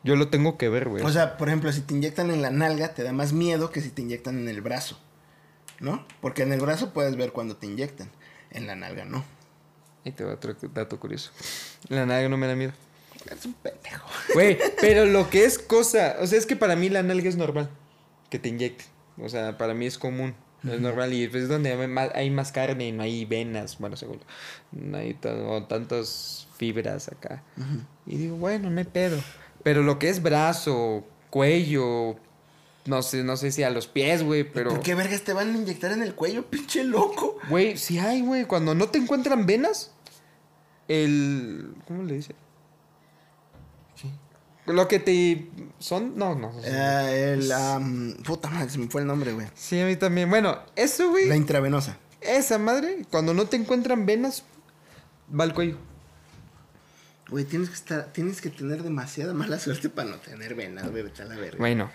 [0.04, 1.04] Yo lo tengo que ver, güey.
[1.04, 3.82] O sea, por ejemplo, si te inyectan en la nalga, te da más miedo que
[3.82, 5.00] si te inyectan en el brazo.
[5.80, 6.06] ¿No?
[6.22, 8.10] Porque en el brazo puedes ver cuando te inyectan.
[8.52, 9.24] En la nalga no.
[10.06, 11.32] Ahí te va otro dato curioso.
[11.90, 12.74] La nalga no me da miedo.
[13.32, 14.08] Es un pendejo.
[14.34, 17.36] Güey, pero lo que es cosa, o sea, es que para mí la nalga es
[17.36, 17.70] normal
[18.30, 18.86] que te inyecten.
[19.18, 21.72] O sea, para mí es común, es normal y pues, es donde
[22.14, 24.20] hay más, carne y no hay venas, bueno, seguro.
[24.72, 27.44] No hay tantas fibras acá.
[28.06, 29.18] Y digo, bueno, no hay pedo.
[29.64, 32.18] Pero lo que es brazo, cuello,
[32.86, 34.70] No sé, no sé si a los pies, güey, pero.
[34.70, 37.38] ¿Por qué vergas te van a inyectar en el cuello, pinche loco?
[37.50, 38.46] Güey, sí hay, güey.
[38.46, 39.92] Cuando no te encuentran venas,
[40.88, 41.74] el.
[41.88, 42.36] ¿Cómo le dice?
[44.68, 45.50] Lo que te.
[45.78, 46.18] ¿Son?
[46.18, 46.52] No, no.
[46.64, 47.52] Eh, el.
[47.52, 49.48] am, puta madre, se me fue el nombre, güey.
[49.54, 50.30] Sí, a mí también.
[50.30, 51.28] Bueno, eso, güey.
[51.28, 51.98] La intravenosa.
[52.22, 54.44] Esa madre, cuando no te encuentran venas,
[55.38, 55.78] va al cuello.
[57.30, 61.04] Güey, tienes que estar, tienes que tener demasiada mala suerte para no tener venas, güey,
[61.04, 61.58] vete a la verga.
[61.60, 61.92] Bueno.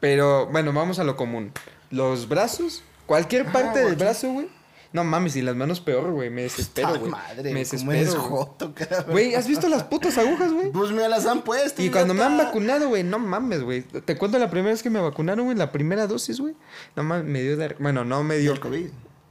[0.00, 1.52] Pero, bueno, vamos a lo común.
[1.90, 4.48] Los brazos, cualquier Ah, parte del brazo, güey.
[4.92, 6.30] No mames, y las manos peor, güey.
[6.30, 7.10] Me desespero, güey.
[7.10, 8.28] madre, Me ¿cómo eres desespero.
[8.28, 8.30] güey.
[8.30, 8.74] joto?
[9.08, 10.70] Güey, ¿has visto las putas agujas, güey?
[10.70, 11.82] Pues me las han puesto.
[11.82, 13.82] Y cuando me han vacunado, güey, no mames, güey.
[13.82, 16.54] Te cuento la primera vez que me vacunaron, güey, la primera dosis, güey.
[16.94, 17.74] No mames, me dio de...
[17.78, 18.52] Bueno, no me dio...
[18.52, 18.86] el COVID.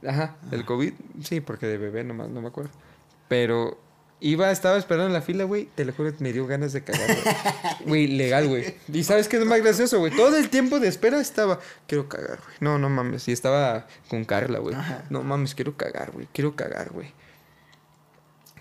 [0.06, 0.92] Ajá, el COVID.
[1.24, 2.70] Sí, porque de bebé nomás, no me acuerdo.
[3.28, 3.80] Pero
[4.20, 5.68] iba, estaba esperando en la fila, güey.
[5.74, 7.16] Te lo juro, me dio ganas de cagar,
[7.84, 8.06] güey.
[8.16, 8.74] Legal, güey.
[8.92, 10.14] Y sabes qué es más gracioso, güey.
[10.14, 12.56] Todo el tiempo de espera estaba, quiero cagar, güey.
[12.60, 13.28] No, no mames.
[13.28, 14.76] Y estaba con Carla, güey.
[15.10, 16.28] No mames, quiero cagar, güey.
[16.32, 17.12] Quiero cagar, güey.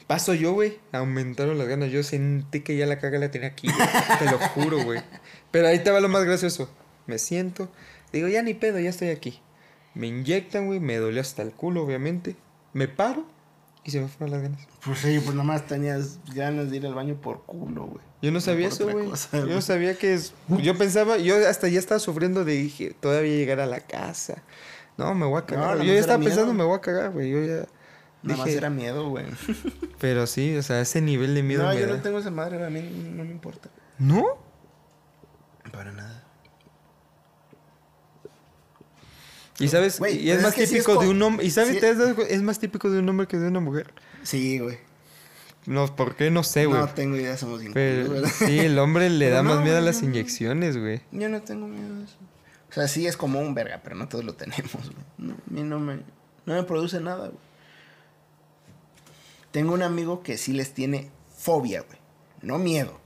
[0.08, 0.80] Paso yo, güey.
[0.92, 1.90] Aumentaron las ganas.
[1.90, 3.88] Yo sentí que ya la caga la tenía aquí, güey.
[4.20, 5.02] Te lo juro, güey.
[5.52, 6.70] Pero ahí te va lo más gracioso.
[7.08, 7.70] Me siento.
[8.12, 9.42] Digo, ya ni pedo, ya estoy aquí.
[9.96, 10.80] Me inyectan, güey.
[10.80, 12.36] Me dolió hasta el culo, obviamente.
[12.74, 13.26] Me paro
[13.86, 14.68] y se me fueron las ganas.
[14.84, 18.04] Pues sí, pues nomás tenías ganas de ir al baño por culo, güey.
[18.22, 19.08] Yo no sabía eso, güey.
[19.32, 20.34] Yo no sabía que es.
[20.48, 24.42] Yo pensaba, yo hasta ya estaba sufriendo de dije, todavía llegar a la casa.
[24.98, 25.78] No, me voy a cagar.
[25.78, 26.32] yo ya estaba miedo.
[26.32, 27.30] pensando, me voy a cagar, güey.
[27.30, 27.68] Yo ya.
[28.24, 29.26] Nada más era miedo, güey.
[30.00, 31.98] Pero sí, o sea, ese nivel de miedo No, me yo da.
[31.98, 33.70] no tengo esa madre, a mí no me importa.
[34.00, 34.26] ¿No?
[35.72, 36.24] Para nada.
[39.60, 41.46] Y sabes, y es es más sí es típico de un hombre.
[41.46, 43.48] Y sabes, sí- ¿Te has dado cu- es más típico de un hombre que de
[43.48, 43.94] una mujer.
[44.24, 44.78] Sí, güey.
[45.66, 46.30] No, ¿por qué?
[46.30, 46.80] No sé, güey.
[46.80, 50.04] No tengo idea, somos Pero sí, el hombre le da más no, miedo a las
[50.04, 51.02] inyecciones, güey.
[51.12, 52.18] Yo no tengo miedo de eso.
[52.70, 55.06] O sea, sí es como un verga, pero no todos lo tenemos, güey.
[55.18, 55.96] No, a mí no me,
[56.46, 57.40] no me produce nada, güey.
[59.52, 61.98] Tengo un amigo que sí les tiene fobia, güey.
[62.42, 63.00] No miedo.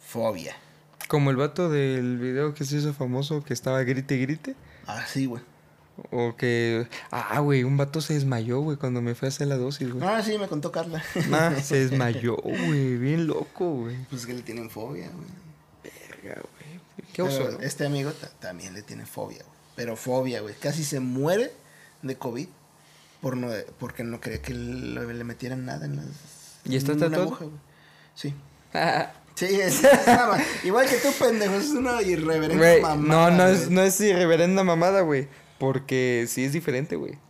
[0.00, 0.56] Fobia.
[1.08, 4.56] Como el vato del video que se hizo famoso que estaba grite y grite.
[4.86, 5.42] Así, güey.
[6.10, 6.86] O que.
[7.10, 10.06] Ah, güey, un vato se desmayó, güey, cuando me fue a hacer la dosis, güey.
[10.06, 11.02] Ah, sí, me contó Carla.
[11.32, 13.96] Ah, se desmayó, güey, bien loco, güey.
[14.10, 15.28] Pues que le tienen fobia, güey.
[15.84, 16.80] Verga, güey.
[17.12, 17.60] Qué Pero oso, ¿no?
[17.60, 19.58] Este amigo ta- también le tiene fobia, güey.
[19.76, 20.54] Pero fobia, güey.
[20.54, 21.52] Casi se muere
[22.02, 22.48] de COVID
[23.20, 26.06] por no, porque no quería que le, le metieran nada en las...
[26.64, 27.38] ¿Y está tatuado?
[28.14, 28.34] Sí.
[29.34, 29.80] Sí, es,
[30.62, 33.30] igual que tú, pendejo, es una irreverente mamada.
[33.30, 35.26] no, no es, no es irreverenda mamada, güey.
[35.62, 37.20] Porque sí es diferente, güey.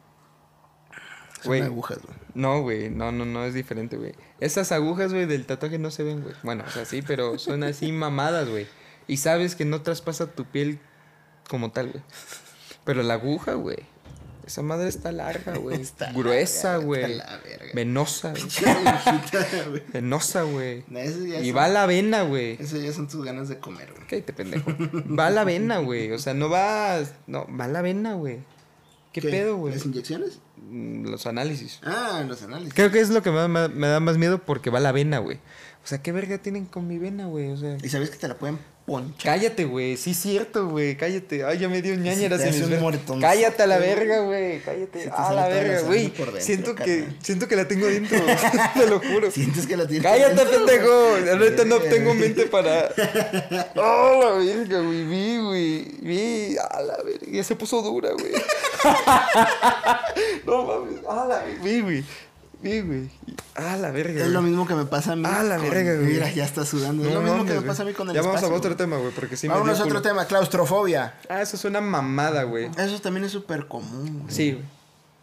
[1.42, 2.16] Son agujas, güey.
[2.32, 4.14] No, güey, no, no, no es diferente, güey.
[4.40, 6.34] Esas agujas, güey, del tatuaje no se ven, güey.
[6.42, 8.66] Bueno, o sea, sí, pero son así mamadas, güey.
[9.06, 10.78] Y sabes que no traspasa tu piel
[11.46, 12.02] como tal, güey.
[12.86, 13.80] Pero la aguja, güey.
[14.46, 15.80] Esa madre está larga, güey.
[15.80, 17.12] Está Gruesa, güey.
[17.12, 17.70] está la verga.
[17.74, 19.82] Venosa, güey.
[19.92, 20.84] Venosa, güey.
[20.88, 21.08] No, Y
[21.48, 22.56] son- va a la vena, güey.
[22.60, 24.06] Eso ya son tus ganas de comer, güey.
[24.08, 24.70] Cállate, pendejo.
[25.18, 26.10] Va a la vena, güey.
[26.12, 27.00] O sea, no va.
[27.26, 28.40] No, va a la vena, güey.
[29.12, 29.74] ¿Qué, pedo, güey?
[29.74, 30.38] ¿Las inyecciones?
[30.56, 31.80] Mm, Los análisis.
[31.84, 32.72] Ah, los análisis.
[32.72, 34.92] Creo que es lo que me, me- me da más miedo porque va a la
[34.92, 35.38] vena, güey.
[35.84, 37.50] O sea, ¿qué verga tienen con mi vena, güey?
[37.50, 37.76] O sea.
[37.82, 38.56] ¿Y sabes que te la pueden
[38.86, 39.34] ponchar?
[39.34, 39.96] Cállate, güey.
[39.96, 40.96] Sí, es cierto, güey.
[40.96, 41.44] Cállate.
[41.44, 43.20] Ay, ya me dio ñañeras te en.
[43.20, 44.60] Cállate a la verga, güey.
[44.60, 45.10] Cállate.
[45.10, 46.12] A la verga, güey.
[46.38, 47.18] Siento que, carnal.
[47.20, 48.16] siento que la tengo dentro.
[48.74, 49.28] Te lo juro.
[49.32, 50.04] ¿Sientes que la tienes?
[50.04, 50.66] Cállate, dentro?
[50.66, 51.18] pendejo.
[51.18, 52.88] La neta no Verga, tengo mente para.
[53.74, 55.04] Oh, la verga, güey.
[55.04, 55.84] Vi, güey.
[56.00, 56.56] Vi.
[56.58, 57.26] A la verga.
[57.28, 58.32] Ya se puso dura, güey.
[60.46, 61.00] no mames.
[61.08, 62.04] A la Vi, güey.
[62.62, 63.10] Vi, güey.
[63.56, 64.22] A la verga.
[64.22, 65.24] Es lo mismo que me pasa a mí.
[65.26, 66.06] Ah, la con- verga, güey.
[66.12, 67.06] Mira, ya está sudando.
[67.06, 67.66] es lo mismo que me güey.
[67.66, 69.74] pasa a mí con el Ya vamos a otro tema, güey, porque sí me Vámonos
[69.74, 70.08] a dio otro culo.
[70.10, 71.14] tema, claustrofobia.
[71.28, 72.70] Ah, eso es una mamada, güey.
[72.78, 74.20] Eso también es súper común.
[74.22, 74.34] güey.
[74.34, 74.64] Sí, güey.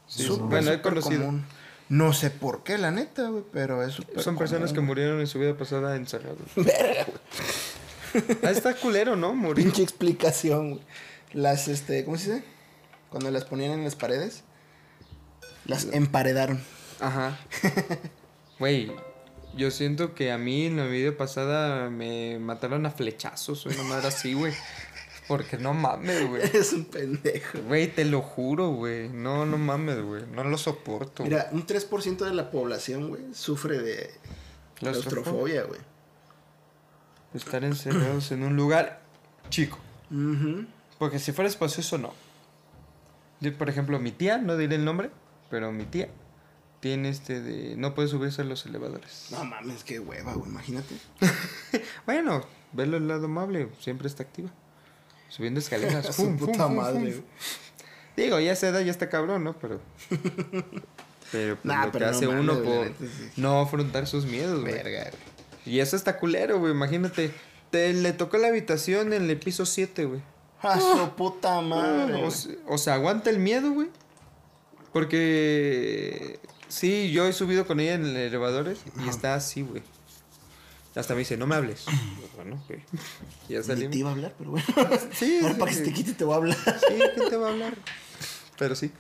[0.08, 1.26] Sí, Súper, bueno, he conocido.
[1.26, 1.46] común.
[1.88, 5.28] No sé por qué, la neta, güey, pero es súper Son personas que murieron en
[5.28, 6.38] su vida pasada encerrados.
[6.56, 8.38] Verga, güey.
[8.44, 9.34] Ah, está culero, ¿no?
[9.36, 9.64] Morir.
[9.66, 10.82] Pinche explicación, güey.
[11.34, 12.44] Las, este, ¿cómo se dice?
[13.10, 14.44] Cuando las ponían en las paredes.
[15.66, 16.62] Las emparedaron.
[17.00, 17.38] Ajá.
[18.60, 18.92] Güey,
[19.56, 24.10] yo siento que a mí en la vida pasada me mataron a flechazos una madre
[24.10, 24.54] así, güey.
[25.30, 26.42] Porque no mames, güey.
[26.44, 27.60] Eres un pendejo.
[27.68, 29.08] Güey, te lo juro, güey.
[29.10, 30.24] No, no mames, güey.
[30.26, 31.24] No lo soporto.
[31.24, 34.12] Mira, un 3% de la población, güey, sufre de
[34.76, 35.80] claustrofobia, güey.
[37.34, 39.04] Estar encerrados en un lugar
[39.50, 39.78] chico.
[40.98, 42.14] Porque si fuera espacioso, no.
[43.40, 45.12] Yo, por ejemplo, mi tía, no diré el nombre,
[45.50, 46.10] pero mi tía
[46.80, 47.76] tiene este de...
[47.78, 49.28] No puede subirse a los elevadores.
[49.32, 50.96] No mames, qué hueva, güey, imagínate.
[52.06, 54.50] Bueno, verlo el lado amable, siempre está activa.
[55.30, 56.06] Subiendo escaleras.
[56.16, 57.24] Su fum, puta fum, madre, fum.
[58.18, 59.54] Digo, ya esa edad ya está cabrón, ¿no?
[59.60, 59.80] Pero.
[61.32, 63.32] Pero pues, Nah, lo pero que no hace mames, uno por sí.
[63.38, 64.74] no afrontar sus miedos, güey.
[64.74, 65.12] Verga.
[65.66, 66.72] Y eso está culero, güey.
[66.72, 67.32] Imagínate.
[67.70, 70.22] Te le tocó la habitación en el piso 7, güey.
[70.62, 72.26] A su puta madre.
[72.26, 73.90] O, se- o sea, aguanta el miedo, güey.
[74.92, 76.40] Porque.
[76.70, 79.84] Sí, yo he subido con ella en el elevador y está así, güey.
[80.96, 81.86] Hasta me dice, no me hables.
[82.36, 82.84] bueno, güey.
[83.48, 83.92] Ya salimos.
[83.92, 84.66] te iba a hablar, pero bueno.
[85.14, 86.58] Sí, Ahora sí, para que se te quite te voy a hablar.
[86.58, 87.76] Sí, ¿quién te va a hablar?
[88.58, 88.92] Pero sí.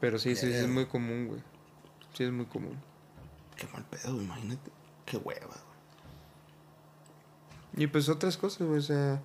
[0.00, 1.40] Pero sí, sí, sí, es muy común, güey.
[2.14, 2.78] Sí, es muy común.
[3.56, 4.70] Qué mal pedo, güey, imagínate.
[5.06, 5.58] Qué hueva, güey.
[7.84, 8.78] Y pues otras cosas, güey.
[8.78, 9.20] O sea,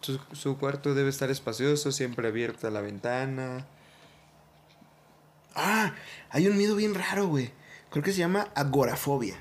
[0.00, 3.66] su, su cuarto debe estar espacioso, siempre abierta la ventana.
[5.58, 5.94] Ah,
[6.30, 7.50] hay un miedo bien raro, güey.
[7.90, 9.36] Creo que se llama agorafobia.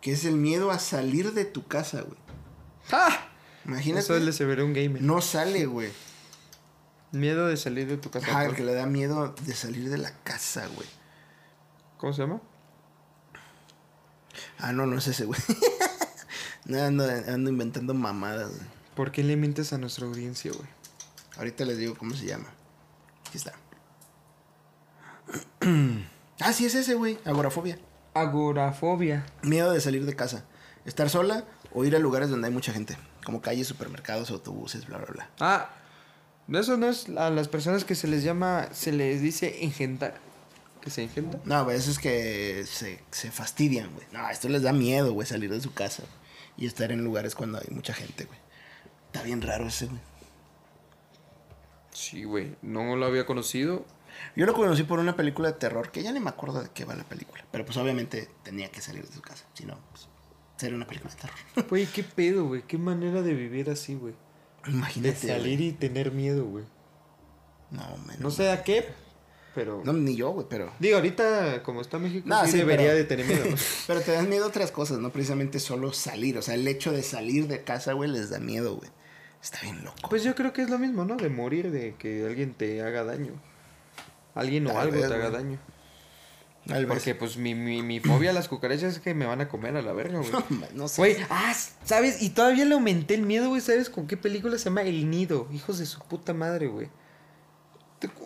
[0.00, 2.18] Que es el miedo a salir de tu casa, güey.
[2.90, 3.28] ¡Ah!
[3.64, 4.00] Imagínate.
[4.00, 5.02] Eso le se verá un gamer.
[5.02, 5.90] No sale, güey.
[7.12, 8.26] Miedo de salir de tu casa.
[8.26, 8.56] Ajá, el ¿por?
[8.56, 10.88] que le da miedo de salir de la casa, güey.
[11.98, 12.40] ¿Cómo se llama?
[14.58, 15.40] Ah, no, no es ese, güey.
[16.64, 18.68] no, ando, ando inventando mamadas, güey.
[18.94, 20.68] ¿Por qué le mientes a nuestra audiencia, güey?
[21.36, 22.48] Ahorita les digo cómo se llama.
[23.26, 23.54] Aquí está.
[26.40, 27.18] ah, sí, es ese, güey.
[27.24, 27.78] Agorafobia.
[28.14, 29.26] Agorafobia.
[29.42, 30.44] Miedo de salir de casa.
[30.84, 32.96] Estar sola o ir a lugares donde hay mucha gente.
[33.24, 35.30] Como calles, supermercados, autobuses, bla, bla, bla.
[35.40, 35.70] Ah,
[36.52, 40.20] eso no es a las personas que se les llama, se les dice engendar.
[40.80, 41.40] ¿Que se engenda?
[41.46, 44.06] No, güey, eso es que se, se fastidian, güey.
[44.12, 46.02] No, esto les da miedo, güey, salir de su casa.
[46.58, 48.38] Y estar en lugares cuando hay mucha gente, güey.
[49.06, 50.00] Está bien raro ese, güey.
[51.90, 52.56] Sí, güey.
[52.60, 53.86] No lo había conocido.
[54.36, 56.84] Yo lo conocí por una película de terror que ya ni me acuerdo de qué
[56.84, 57.44] va la película.
[57.50, 59.44] Pero pues obviamente tenía que salir de su casa.
[59.54, 60.08] Si no, pues
[60.56, 61.38] sería una película de terror.
[61.68, 62.62] Güey, qué pedo, güey.
[62.62, 64.14] Qué manera de vivir así, güey.
[64.64, 65.28] De Imagínate.
[65.28, 65.68] salir güey.
[65.68, 66.64] y tener miedo, güey.
[67.70, 68.86] No, men, No sé a qué,
[69.54, 69.82] pero...
[69.84, 70.72] No, ni yo, güey, pero.
[70.78, 73.44] Digo, ahorita, como está México, No, sí, sí, debería pero- de tener miedo.
[73.50, 73.56] ¿no?
[73.86, 76.38] Pero te dan miedo otras cosas, no precisamente solo salir.
[76.38, 78.90] O sea, el hecho de salir de casa, güey, les da miedo, güey.
[79.42, 80.08] Está bien loco.
[80.08, 81.16] pues yo creo que es lo mismo, ¿no?
[81.16, 83.32] De morir, de que alguien te haga daño.
[84.34, 85.42] Alguien o Tal algo vez, te haga güey.
[85.42, 85.58] daño.
[86.66, 86.94] Tal vez.
[86.94, 89.76] Porque, pues, mi, mi, mi fobia a las cucarachas es que me van a comer
[89.76, 90.30] a la verga, güey.
[90.74, 91.00] no sé.
[91.00, 91.54] Güey, ah,
[91.84, 92.22] ¿sabes?
[92.22, 93.60] Y todavía le aumenté el miedo, güey.
[93.60, 95.46] ¿Sabes con qué película se llama El Nido?
[95.52, 96.88] Hijos de su puta madre, güey.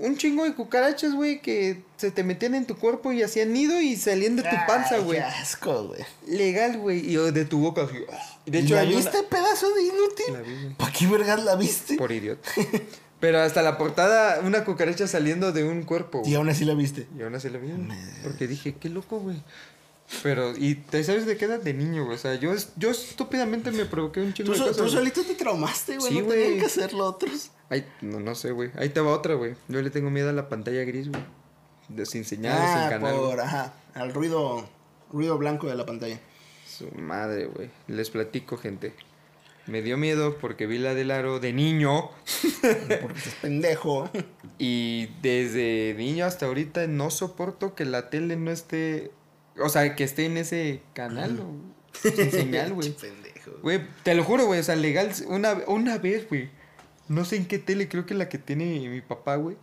[0.01, 3.81] Un chingo de cucarachas, güey, que se te metían en tu cuerpo y hacían nido
[3.81, 5.19] y salían de tu panza, güey.
[5.21, 6.01] Qué asco, güey.
[6.27, 6.99] Legal, güey.
[7.09, 7.95] Y de tu boca, así.
[8.13, 8.39] ah.
[8.45, 10.75] De hecho, ¿La hay una- viste, pedazo de inútil?
[10.77, 11.95] ¿Para qué vergas la viste?
[11.97, 12.49] Por idiota.
[13.21, 16.21] Pero hasta la portada, una cucaracha saliendo de un cuerpo.
[16.21, 16.33] güey.
[16.33, 17.09] Y aún así la viste.
[17.19, 17.69] Y aún así la vi.
[18.23, 19.43] Porque dije, qué loco, güey.
[20.23, 21.61] Pero, ¿y te sabes de qué edad?
[21.61, 22.17] De niño, güey.
[22.17, 24.77] O sea, yo, yo estúpidamente me provoqué un chingo de cosas.
[24.77, 26.13] tú solito te traumaste, güey.
[26.13, 26.43] Sí, no güey.
[26.43, 27.51] tenían que hacerlo otros.
[27.69, 28.71] Ay, no, no sé, güey.
[28.77, 29.55] Ahí te va otra, güey.
[29.69, 31.23] Yo le tengo miedo a la pantalla gris, güey.
[31.89, 33.15] De sin señales, sin ah, canal.
[33.15, 33.31] güey.
[33.31, 33.75] por, ajá.
[33.95, 34.67] Al ruido,
[35.13, 36.21] ruido blanco de la pantalla.
[36.67, 37.71] Su madre, güey.
[37.87, 38.95] Les platico, gente.
[39.69, 42.11] Me dio miedo porque vi la del aro de niño.
[43.03, 44.11] Porque estás pendejo.
[44.59, 49.11] Y desde niño hasta ahorita no soporto que la tele no esté.
[49.61, 51.53] O sea, que esté en ese canal, o
[52.01, 52.91] sin señal, güey.
[53.01, 53.51] pendejo.
[53.63, 54.61] Güey, te lo juro, güey.
[54.61, 55.13] O sea, legal.
[55.27, 56.49] Una, una vez, güey.
[57.09, 59.57] No sé en qué tele, creo que la que tiene mi papá, güey.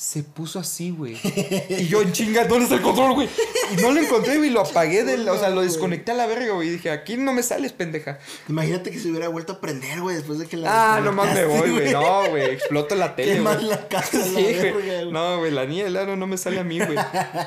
[0.00, 1.18] Se puso así, güey.
[1.70, 3.28] Y yo en chinga, ¿dónde está el control, güey?
[3.76, 4.48] Y no lo encontré, güey.
[4.50, 5.28] Lo apagué del.
[5.28, 6.68] O sea, lo desconecté a la verga, güey.
[6.68, 8.20] Y dije, aquí no me sales, pendeja.
[8.48, 10.94] Imagínate que se hubiera vuelto a prender, güey, después de que la.
[10.94, 11.92] Ah, nomás me voy, güey.
[11.92, 12.44] No, güey.
[12.52, 13.64] Exploto la tele, güey.
[13.64, 14.54] la casa, la Sí, güey.
[14.54, 15.10] verga, güey.
[15.12, 16.96] No, güey, la niña del aro no me sale a mí, güey.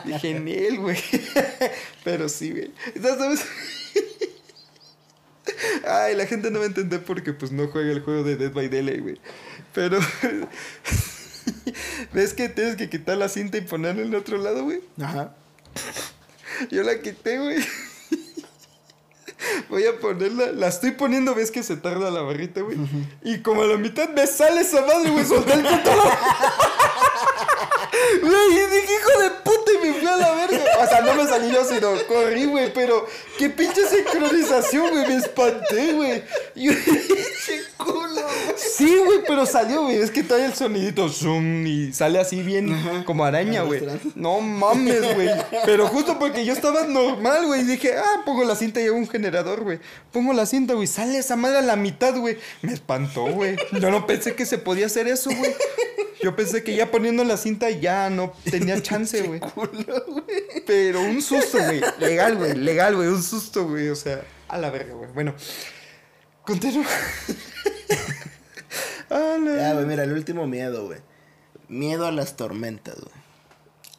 [0.04, 0.98] Dije, en él, güey.
[2.04, 2.74] Pero sí, güey.
[2.94, 3.46] Entonces, ¿sabes?
[5.88, 8.52] Ay, la gente no va a entender porque pues no juega el juego de Dead
[8.52, 9.18] by Daylight, güey.
[9.74, 10.00] Pero
[12.14, 14.82] ¿Ves que tienes que quitar la cinta y ponerla en el otro lado, güey?
[15.02, 15.36] Ajá.
[16.72, 17.60] Yo la quité, güey.
[19.70, 22.78] Voy a ponerla, la estoy poniendo, ves que se tarda la barrita, güey.
[23.24, 25.98] Y como a la mitad me sale esa madre, güey, solté el control.
[28.22, 30.64] Güey, y dije, hijo de puta, y me fui a la verga.
[30.80, 33.08] O sea, no me salí yo, sino corrí, güey, pero
[33.38, 36.24] qué pinche sincronización, güey, me espanté, güey.
[36.56, 36.70] Y.
[38.62, 42.72] Sí, güey, pero salió, güey, es que trae el sonidito zoom y sale así bien
[42.74, 43.04] Ajá.
[43.06, 43.82] como araña, güey.
[44.16, 45.30] No mames, güey.
[45.66, 47.64] Pero justo porque yo estaba normal, güey.
[47.64, 49.80] Dije, ah, pongo la cinta y hago un generador, güey.
[50.12, 50.88] Pongo la cinta, güey.
[50.88, 52.38] Sale esa madre a la mitad, güey.
[52.62, 53.56] Me espantó, güey.
[53.80, 55.56] Yo no pensé que se podía hacer eso, güey.
[56.22, 59.42] Yo pensé que ya poniendo la cinta ya no tenía chance, güey.
[60.68, 61.82] Pero un susto, güey.
[62.00, 62.54] Legal, güey.
[62.56, 63.08] Legal, güey.
[63.08, 63.90] Un susto, güey.
[63.90, 65.10] O sea, a la verga, güey.
[65.14, 65.34] Bueno,
[66.46, 66.86] continúa.
[69.12, 71.00] Ya, güey, mira, el último miedo, güey.
[71.68, 73.14] Miedo a las tormentas, güey.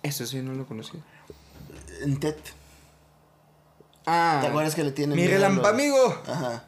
[0.02, 1.00] Eso sí, no lo conocía.
[2.02, 2.34] En Ted.
[4.06, 4.38] Ah.
[4.42, 6.22] ¿Te acuerdas que le tienen Mi miedo a los- relampamigo.
[6.26, 6.64] Ajá.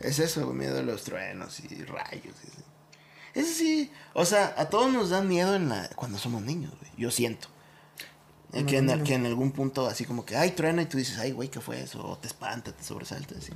[0.00, 2.34] Es eso, miedo a los truenos y rayos.
[2.44, 3.38] y.
[3.38, 6.90] Eso sí, o sea, a todos nos dan miedo en la, cuando somos niños, güey.
[6.98, 7.48] Yo siento.
[8.52, 11.16] Eh, que, en, que en algún punto así como que, ay, truena y tú dices,
[11.18, 12.04] ay, güey, ¿qué fue eso?
[12.06, 13.50] O te espanta, te sobresalta, así.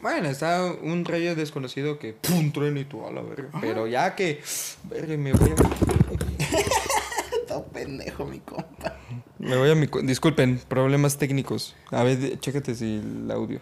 [0.00, 3.50] Bueno, está un rayo desconocido que pum, trueno y tú a la verga.
[3.60, 4.40] Pero ya que.
[4.84, 5.54] Verga, me voy a.
[7.48, 8.96] Todo pendejo, mi compa.
[9.38, 9.88] Me voy a mi.
[9.88, 11.74] cu- Disculpen, problemas técnicos.
[11.90, 13.60] A ver, chécate si el audio.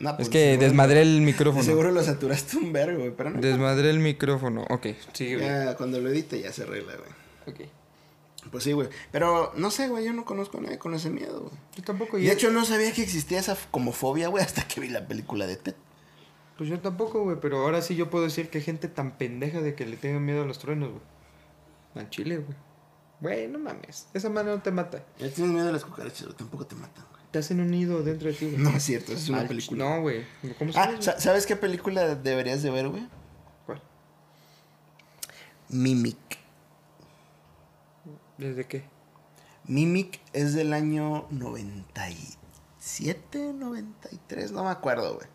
[0.00, 1.64] No, Es pues, que seguro- desmadré el micrófono.
[1.64, 3.40] Seguro lo saturaste un vergo, güey, pero no.
[3.40, 4.64] Desmadré el micrófono.
[4.70, 5.48] Ok, sigue, güey.
[5.48, 7.10] Ya, cuando lo edite ya se arregla, güey.
[7.54, 7.68] Ok.
[8.50, 8.88] Pues sí, güey.
[9.12, 11.54] Pero no sé, güey, yo no conozco a nadie con ese miedo, güey.
[11.76, 12.18] Yo tampoco.
[12.18, 15.06] Y de hecho no sabía que existía esa como fobia, güey, hasta que vi la
[15.06, 15.74] película de Ted.
[16.56, 17.36] Pues yo tampoco, güey.
[17.40, 20.18] Pero ahora sí yo puedo decir que hay gente tan pendeja de que le tenga
[20.18, 21.02] miedo a los truenos, güey.
[21.94, 22.56] Al chile, güey.
[23.20, 24.08] Güey, no mames.
[24.14, 25.04] Esa mano no te mata.
[25.18, 27.22] Ya tienes miedo a las cucarachas, güey, tampoco te matan, güey.
[27.30, 28.58] Te hacen un nido dentro de ti, güey.
[28.58, 29.84] No es cierto, es una Al película.
[29.84, 30.24] No, güey.
[30.58, 33.06] ¿Cómo se Ah, ¿sabes qué película deberías de ver, güey?
[33.66, 33.82] ¿Cuál?
[35.68, 36.37] Mimic.
[38.38, 38.84] ¿Desde qué?
[39.64, 45.26] Mimic es del año 97, 93, no me acuerdo, güey.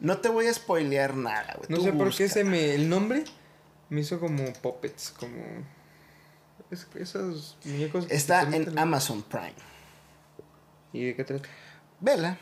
[0.00, 1.68] No te voy a spoilear nada, güey.
[1.68, 3.24] No tú sé por qué ese me, el nombre
[3.90, 5.36] me hizo como puppets, como
[6.70, 8.06] es- esos muñecos.
[8.10, 9.54] Está en meten- Amazon Prime.
[10.92, 11.48] ¿Y de qué trata?
[12.00, 12.38] Vela.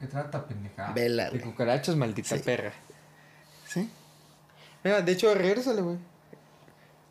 [0.00, 0.92] ¿Qué trata, pendeja?
[0.92, 2.42] Vela, De cucarachas, maldita Sí.
[2.42, 2.72] perra.
[3.66, 3.90] ¿Sí?
[4.84, 5.96] Mira, de hecho, regrésale, güey.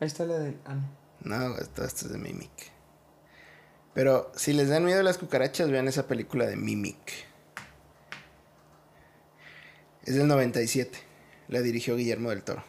[0.00, 0.58] Ahí está la del.
[0.64, 1.06] Ah, no.
[1.26, 2.70] No, esto es de Mimic.
[3.94, 7.12] Pero si les dan miedo a las cucarachas, vean esa película de Mimic.
[10.04, 10.98] Es del 97.
[11.48, 12.62] La dirigió Guillermo del Toro.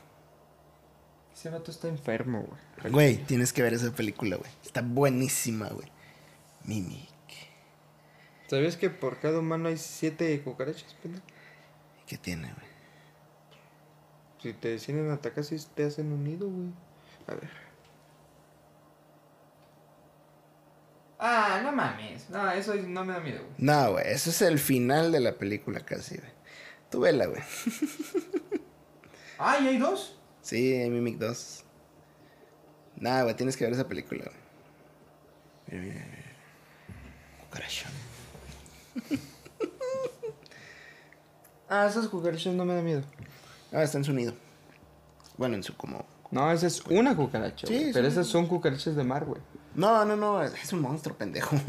[1.35, 2.91] Ese vato está enfermo, güey.
[2.91, 4.49] Güey, tienes que ver esa película, güey.
[4.65, 5.87] Está buenísima, güey.
[6.63, 7.09] Mimic.
[8.47, 11.25] ¿Sabías que por cada humano hay siete cucarachas, pendejo?
[12.07, 12.67] ¿Qué tiene, güey?
[14.41, 16.69] Si te deciden atacar, si te hacen un nido, güey.
[17.27, 17.49] A ver.
[21.19, 22.29] Ah, no mames.
[22.29, 23.53] No, eso no me da miedo, güey.
[23.57, 26.31] No, güey, eso es el final de la película casi, güey.
[26.89, 27.41] Tú vela, güey.
[29.39, 30.17] Ah, ¿y hay dos?
[30.41, 31.63] Sí, hay Mimic 2.
[32.97, 35.81] Nah, güey, tienes que ver esa película, güey.
[35.81, 37.43] Mira, mira, mira.
[37.43, 37.91] Cucarachón.
[41.69, 43.03] Ah, esas cucarachas no me dan miedo.
[43.73, 44.33] Ah, está en su nido.
[45.35, 46.05] Bueno, en su como...
[46.31, 47.85] No, esa es una cucaracha, Sí, güey.
[47.85, 47.91] sí.
[47.93, 49.41] Pero esas son cucarachas de mar, güey.
[49.75, 51.55] No, no, no, es un monstruo, pendejo.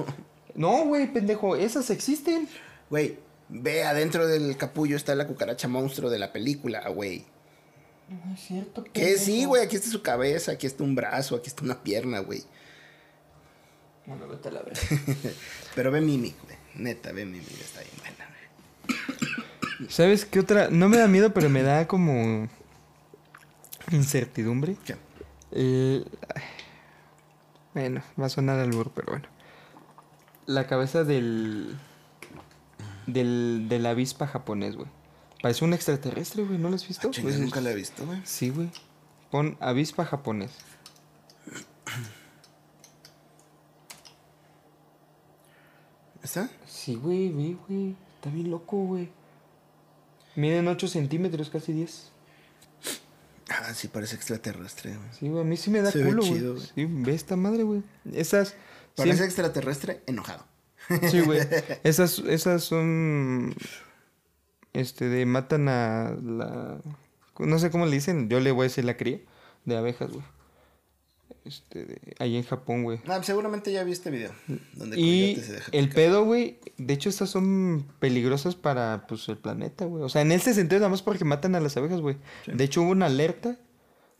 [0.54, 2.48] No, güey, pendejo, esas existen.
[2.90, 3.16] Güey,
[3.48, 7.24] ve adentro del capullo está la cucaracha monstruo de la película, güey.
[8.08, 11.46] No es cierto, Que sí, güey, aquí está su cabeza, aquí está un brazo, aquí
[11.46, 12.42] está una pierna, güey.
[14.06, 14.80] Bueno, vete a la verga.
[15.76, 16.56] Pero ve Mimic, güey.
[16.74, 18.26] Neta, ve Mimic, está bien buena,
[19.76, 19.90] güey.
[19.90, 20.70] ¿Sabes qué otra?
[20.70, 22.48] No me da miedo, pero me da como
[23.90, 24.76] incertidumbre.
[24.84, 24.96] ¿Qué?
[25.54, 26.04] Ay,
[27.74, 29.28] Bueno, va a sonar al burro, pero bueno.
[30.46, 31.76] La cabeza del.
[33.06, 33.66] del.
[33.68, 34.88] de la avispa japonés, güey.
[35.42, 36.58] Parece un extraterrestre, güey.
[36.58, 37.08] ¿No lo has visto?
[37.08, 38.20] Ah, Pues, nunca la he visto, güey.
[38.24, 38.70] Sí, güey.
[39.30, 40.50] Pon avispa japonés.
[46.22, 46.50] ¿Está?
[46.66, 47.94] Sí, güey, ve, güey.
[48.16, 49.10] Está bien loco, güey.
[50.34, 52.10] Miden 8 centímetros, casi 10.
[53.50, 55.08] Ah, sí, parece extraterrestre, güey.
[55.18, 55.40] Sí, güey.
[55.42, 56.66] A mí sí me da Se ve culo, chido, güey.
[56.74, 56.86] güey.
[56.86, 57.82] Sí, ve esta madre, güey.
[58.12, 58.54] Esas.
[58.96, 60.44] Parece siempre- extraterrestre enojado.
[61.10, 61.40] Sí, güey.
[61.84, 63.54] Esas, esas son.
[64.72, 66.80] Este, de matan a la.
[67.38, 68.28] No sé cómo le dicen.
[68.28, 69.20] Yo le voy a decir la cría
[69.64, 70.24] de abejas, güey.
[71.44, 73.00] Este, de, ahí en Japón, güey.
[73.06, 74.30] Ah, seguramente ya vi este video.
[74.74, 76.58] Donde Y se deja el pedo, güey.
[76.76, 80.02] De hecho, estas son peligrosas para, pues, el planeta, güey.
[80.04, 82.16] O sea, en ese sentido, nada más porque matan a las abejas, güey.
[82.46, 83.56] De hecho, hubo una alerta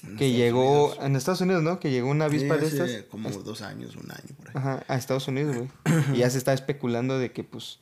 [0.02, 0.84] En que Estados llegó.
[0.86, 1.04] Unidos.
[1.06, 1.80] En Estados Unidos, ¿no?
[1.80, 2.90] Que llegó una avispa Sí, de estas.
[3.10, 4.54] como dos años, un año por ahí.
[4.54, 5.68] Ajá, a Estados Unidos, güey.
[6.14, 7.80] y ya se está especulando de que, pues.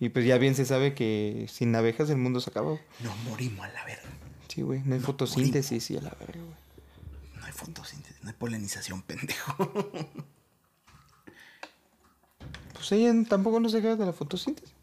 [0.00, 2.70] Y pues ya bien se sabe que sin abejas el mundo se acaba.
[2.70, 2.80] güey.
[3.04, 4.02] Nos morimos a la verga.
[4.48, 4.82] Sí, güey.
[4.84, 6.62] No hay fotosíntesis y a la verga, güey.
[7.64, 9.72] Fotosíntesis, no hay polinización, pendejo.
[12.72, 14.74] Pues ella tampoco no se queda de la fotosíntesis.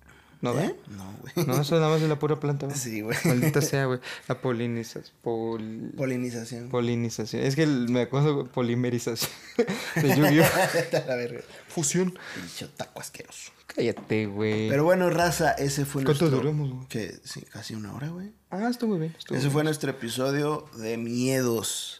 [0.41, 0.57] No.
[0.57, 0.73] ¿Eh?
[0.87, 1.45] No, güey.
[1.47, 2.77] No, eso nada más de la pura planta, güey.
[2.77, 3.17] Sí, güey.
[3.25, 3.99] Maldita sea, güey.
[4.29, 5.13] La polinización.
[5.21, 5.91] Pol...
[5.97, 6.69] Polinización.
[6.69, 7.43] Polinización.
[7.43, 9.29] Es que el- me acuerdo polimerización.
[9.95, 10.45] De Yu-Gi-Oh!
[10.73, 11.41] Vete a la verga.
[11.67, 12.17] Fusión.
[12.35, 13.51] Pinche taco asqueroso.
[13.67, 14.69] Cállate, güey.
[14.69, 16.41] Pero bueno, raza, ese fue ¿Cuánto nuestro...
[16.41, 16.87] duramos, güey?
[16.87, 18.31] Que sí, casi una hora, güey.
[18.49, 19.15] Ah, estuvo muy bien.
[19.19, 19.53] Estuvo Ese bien.
[19.53, 21.98] fue nuestro episodio de miedos.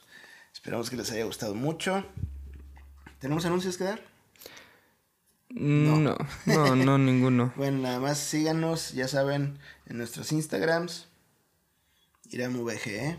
[0.60, 2.04] Esperamos que les haya gustado mucho.
[3.20, 4.04] ¿Tenemos anuncios que dar?
[5.50, 7.54] No, no, no, ninguno.
[7.58, 9.58] Bueno, nada más síganos, ya saben,
[9.88, 11.08] en nuestros Instagrams.
[12.30, 13.18] IramVG.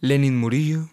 [0.00, 0.88] Lenin Murillo.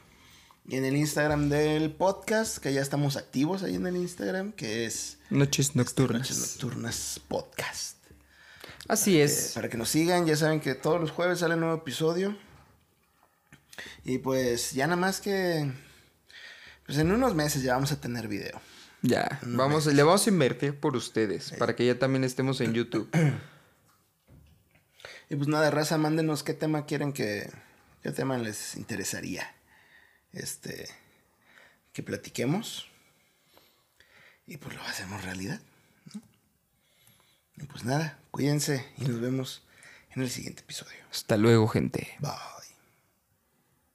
[0.68, 4.86] Y en el Instagram del podcast, que ya estamos activos ahí en el Instagram, que
[4.86, 6.22] es Noches Nocturnas.
[6.30, 7.97] Noches Nocturnas Podcast.
[8.88, 9.54] Así Eh, es.
[9.56, 12.38] para que nos sigan, ya saben que todos los jueves sale un nuevo episodio.
[14.03, 15.72] Y pues ya nada más que...
[16.86, 18.59] Pues en unos meses ya vamos a tener video.
[19.01, 23.09] Ya, vamos, le vamos a invertir por ustedes, para que ya también estemos en YouTube.
[25.30, 27.49] Y pues nada, raza, mándenos qué tema quieren que...
[28.03, 29.55] ¿Qué tema les interesaría?
[30.34, 30.89] Este...
[31.93, 32.89] Que platiquemos.
[34.45, 35.61] Y pues lo hacemos realidad.
[36.13, 36.22] ¿no?
[37.63, 39.63] Y pues nada, cuídense y nos vemos
[40.13, 40.99] en el siguiente episodio.
[41.09, 42.17] Hasta luego, gente.
[42.19, 42.61] Bye.